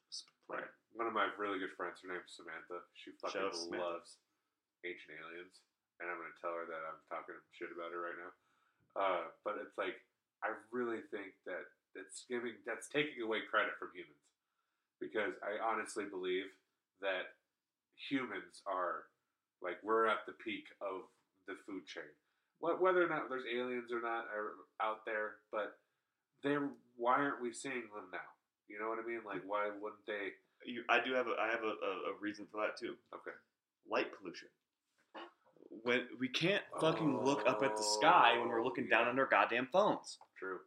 [0.49, 0.65] planet.
[0.65, 0.73] Right.
[0.97, 2.81] One of my really good friends, her name's Samantha.
[2.97, 4.01] She fucking Shout out Samantha.
[4.01, 4.17] loves
[4.81, 5.61] ancient aliens,
[6.01, 8.33] and I'm gonna tell her that I'm talking shit about her right now.
[8.97, 9.93] Uh, but it's like
[10.41, 14.25] I really think that that's giving that's taking away credit from humans
[14.97, 16.49] because I honestly believe
[17.05, 17.36] that
[18.09, 19.09] humans are
[19.61, 21.01] like we're at the peak of
[21.47, 22.09] the food chain.
[22.59, 25.73] What whether or not there's aliens or not are out there, but
[26.43, 26.55] they
[26.95, 28.27] why aren't we seeing them now?
[28.67, 29.21] You know what I mean?
[29.25, 30.33] Like why wouldn't they?
[30.65, 32.95] You, I do have a I have a, a, a reason for that too.
[33.13, 33.35] Okay.
[33.89, 34.49] Light pollution.
[35.83, 38.99] When we can't fucking look up at the sky when we're Oh, looking yeah.
[38.99, 40.17] down on our goddamn phones.
[40.37, 40.59] True.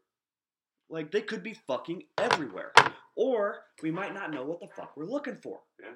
[0.88, 2.72] Like they could be fucking everywhere,
[3.16, 5.60] or we might not know what the fuck we're looking for.
[5.80, 5.92] Yeah.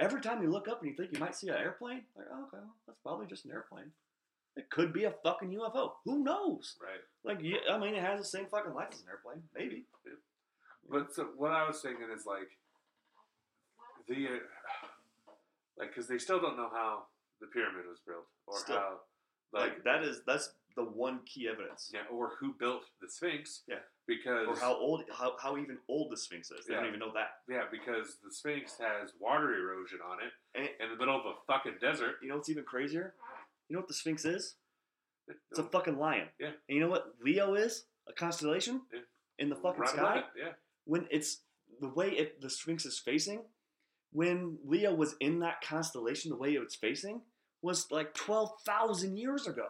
[0.00, 2.42] Every time you look up and you think you might see an airplane, like oh,
[2.44, 3.92] okay, well, that's probably just an airplane.
[4.56, 5.92] It could be a fucking UFO.
[6.04, 6.74] Who knows?
[6.82, 7.00] Right.
[7.22, 9.42] Like, yeah, I mean, it has the same fucking life as an airplane.
[9.56, 9.84] Maybe.
[10.90, 12.48] But so what I was thinking is like
[14.08, 14.38] the uh,
[15.78, 17.04] like because they still don't know how
[17.40, 18.76] the pyramid was built or Still.
[18.76, 18.94] how
[19.52, 21.90] Like, like, that is that's the one key evidence.
[21.92, 23.62] yeah or who built the Sphinx.
[23.68, 23.76] Yeah.
[24.16, 26.66] Because Or how old, how, how even old the Sphinx is.
[26.66, 27.28] They don't even know that.
[27.48, 31.34] yeah because the Sphinx has water erosion on it And in the middle of a
[31.46, 32.16] fucking desert.
[32.22, 33.14] you know what's even crazier?
[33.68, 34.56] You know what the Sphinx is?
[35.50, 36.26] It's a fucking lion.
[36.40, 36.48] Yeah.
[36.68, 37.84] And you know what Leo is?
[38.08, 39.00] A constellation Yeah.
[39.38, 40.22] in the fucking right sky.
[40.36, 40.52] Yeah.
[40.86, 41.42] When it's
[41.80, 43.42] the way it the Sphinx is facing,
[44.12, 47.20] when Leo was in that constellation, the way it was facing
[47.62, 49.68] was like twelve thousand years ago.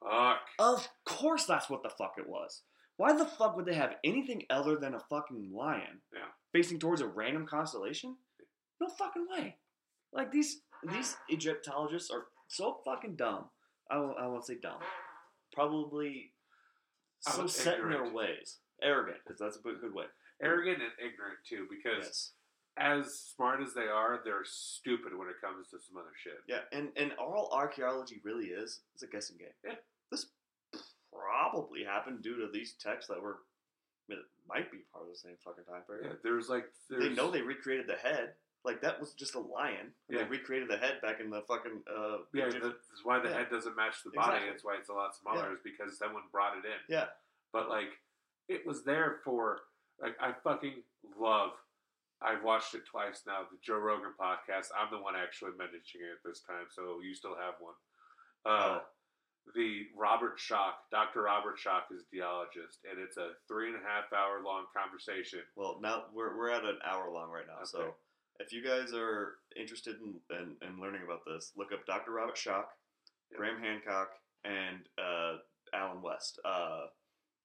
[0.00, 0.40] Fuck.
[0.58, 2.62] Of course, that's what the fuck it was.
[2.96, 6.28] Why the fuck would they have anything other than a fucking lion Yeah.
[6.52, 8.16] facing towards a random constellation?
[8.80, 9.56] No fucking way.
[10.12, 13.50] Like these these Egyptologists are so fucking dumb.
[13.90, 14.80] I won't, I won't say dumb.
[15.52, 16.32] Probably
[17.20, 18.58] so set in their ways.
[18.82, 20.06] Arrogant, because that's a good good way.
[20.42, 22.32] Arrogant and ignorant too, because Yes.
[22.76, 26.40] as smart as they are, they're stupid when it comes to some other shit.
[26.48, 29.54] Yeah, and, and all archaeology really is is a guessing game.
[29.64, 29.76] Yeah.
[30.10, 30.26] This
[31.12, 33.38] probably happened due to these texts that were
[34.08, 36.06] I mean, it might be part of the same fucking time period.
[36.10, 38.34] Yeah, there's like there's, They know they recreated the head.
[38.64, 39.92] like that was just a lion.
[40.08, 40.24] And Yeah.
[40.24, 41.82] They recreated the head back in the fucking.
[41.86, 43.38] Uh, Yeah, that's why the Yeah.
[43.38, 44.28] head doesn't match the body.
[44.36, 44.50] Exactly.
[44.50, 45.48] That's why it's a lot smaller.
[45.48, 45.54] Yeah.
[45.54, 46.78] Is because someone brought it in.
[46.88, 47.06] yeah.
[47.52, 47.90] But like,
[48.48, 49.60] it was there for
[50.00, 50.82] like I fucking
[51.18, 51.50] love.
[52.20, 53.42] I've watched it twice now.
[53.50, 54.70] The Joe Rogan podcast.
[54.78, 57.74] I'm the one actually managing it this time, so you still have one.
[58.44, 58.82] Uh, Oh.
[59.54, 61.22] The Robert Schoch, Dr.
[61.22, 65.40] Robert Schoch is a geologist, and it's a three and a half hour long conversation.
[65.56, 67.58] Well, now we're, we're at an hour long right now.
[67.58, 67.66] Okay.
[67.66, 67.94] So
[68.40, 72.12] if you guys are interested in, in, in learning about this, look up Dr.
[72.12, 72.64] Robert Schoch,
[73.30, 73.38] Yeah.
[73.38, 74.10] Graham Hancock,
[74.44, 75.38] and uh,
[75.74, 76.38] Alan West.
[76.44, 76.86] Uh,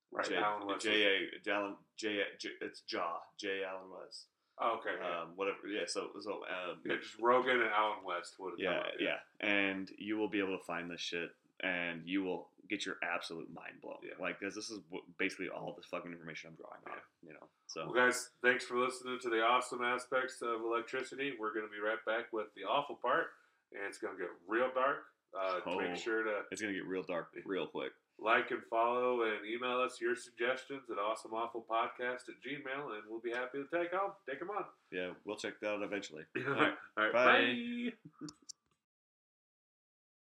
[0.10, 0.86] Right, J, Alan West.
[0.86, 4.28] J A Alan J, J it's Jaw J Alan West.
[4.58, 5.24] Oh, okay, yeah.
[5.24, 5.68] Um, whatever.
[5.68, 5.82] Yeah.
[5.86, 10.18] So so um, yeah, just Rogan and Alan West would have yeah yeah, and you
[10.18, 11.28] will be able to find this shit,
[11.64, 13.97] and you will get your absolute mind blown.
[14.03, 14.14] Yeah.
[14.20, 14.80] Like because this is
[15.18, 16.93] basically all the fucking information I'm drawing on.
[17.24, 17.30] Yeah.
[17.30, 17.47] You know.
[17.68, 21.34] So Well, guys, thanks for listening to the awesome aspects of electricity.
[21.39, 23.28] We're going to be right back with the awful part,
[23.74, 25.03] and it's going to get real dark.
[25.38, 25.80] Uh, Oh.
[25.80, 27.91] Make sure to it's gonna get real dark real quick.
[28.18, 33.32] like and follow and email us your suggestions at awesomeawfulpodcast at gmail, and we'll be
[33.32, 34.64] happy to take on take them on.
[34.91, 36.24] Yeah, we'll check that out eventually.
[36.47, 37.91] All right, Bye.
[38.22, 38.28] bye.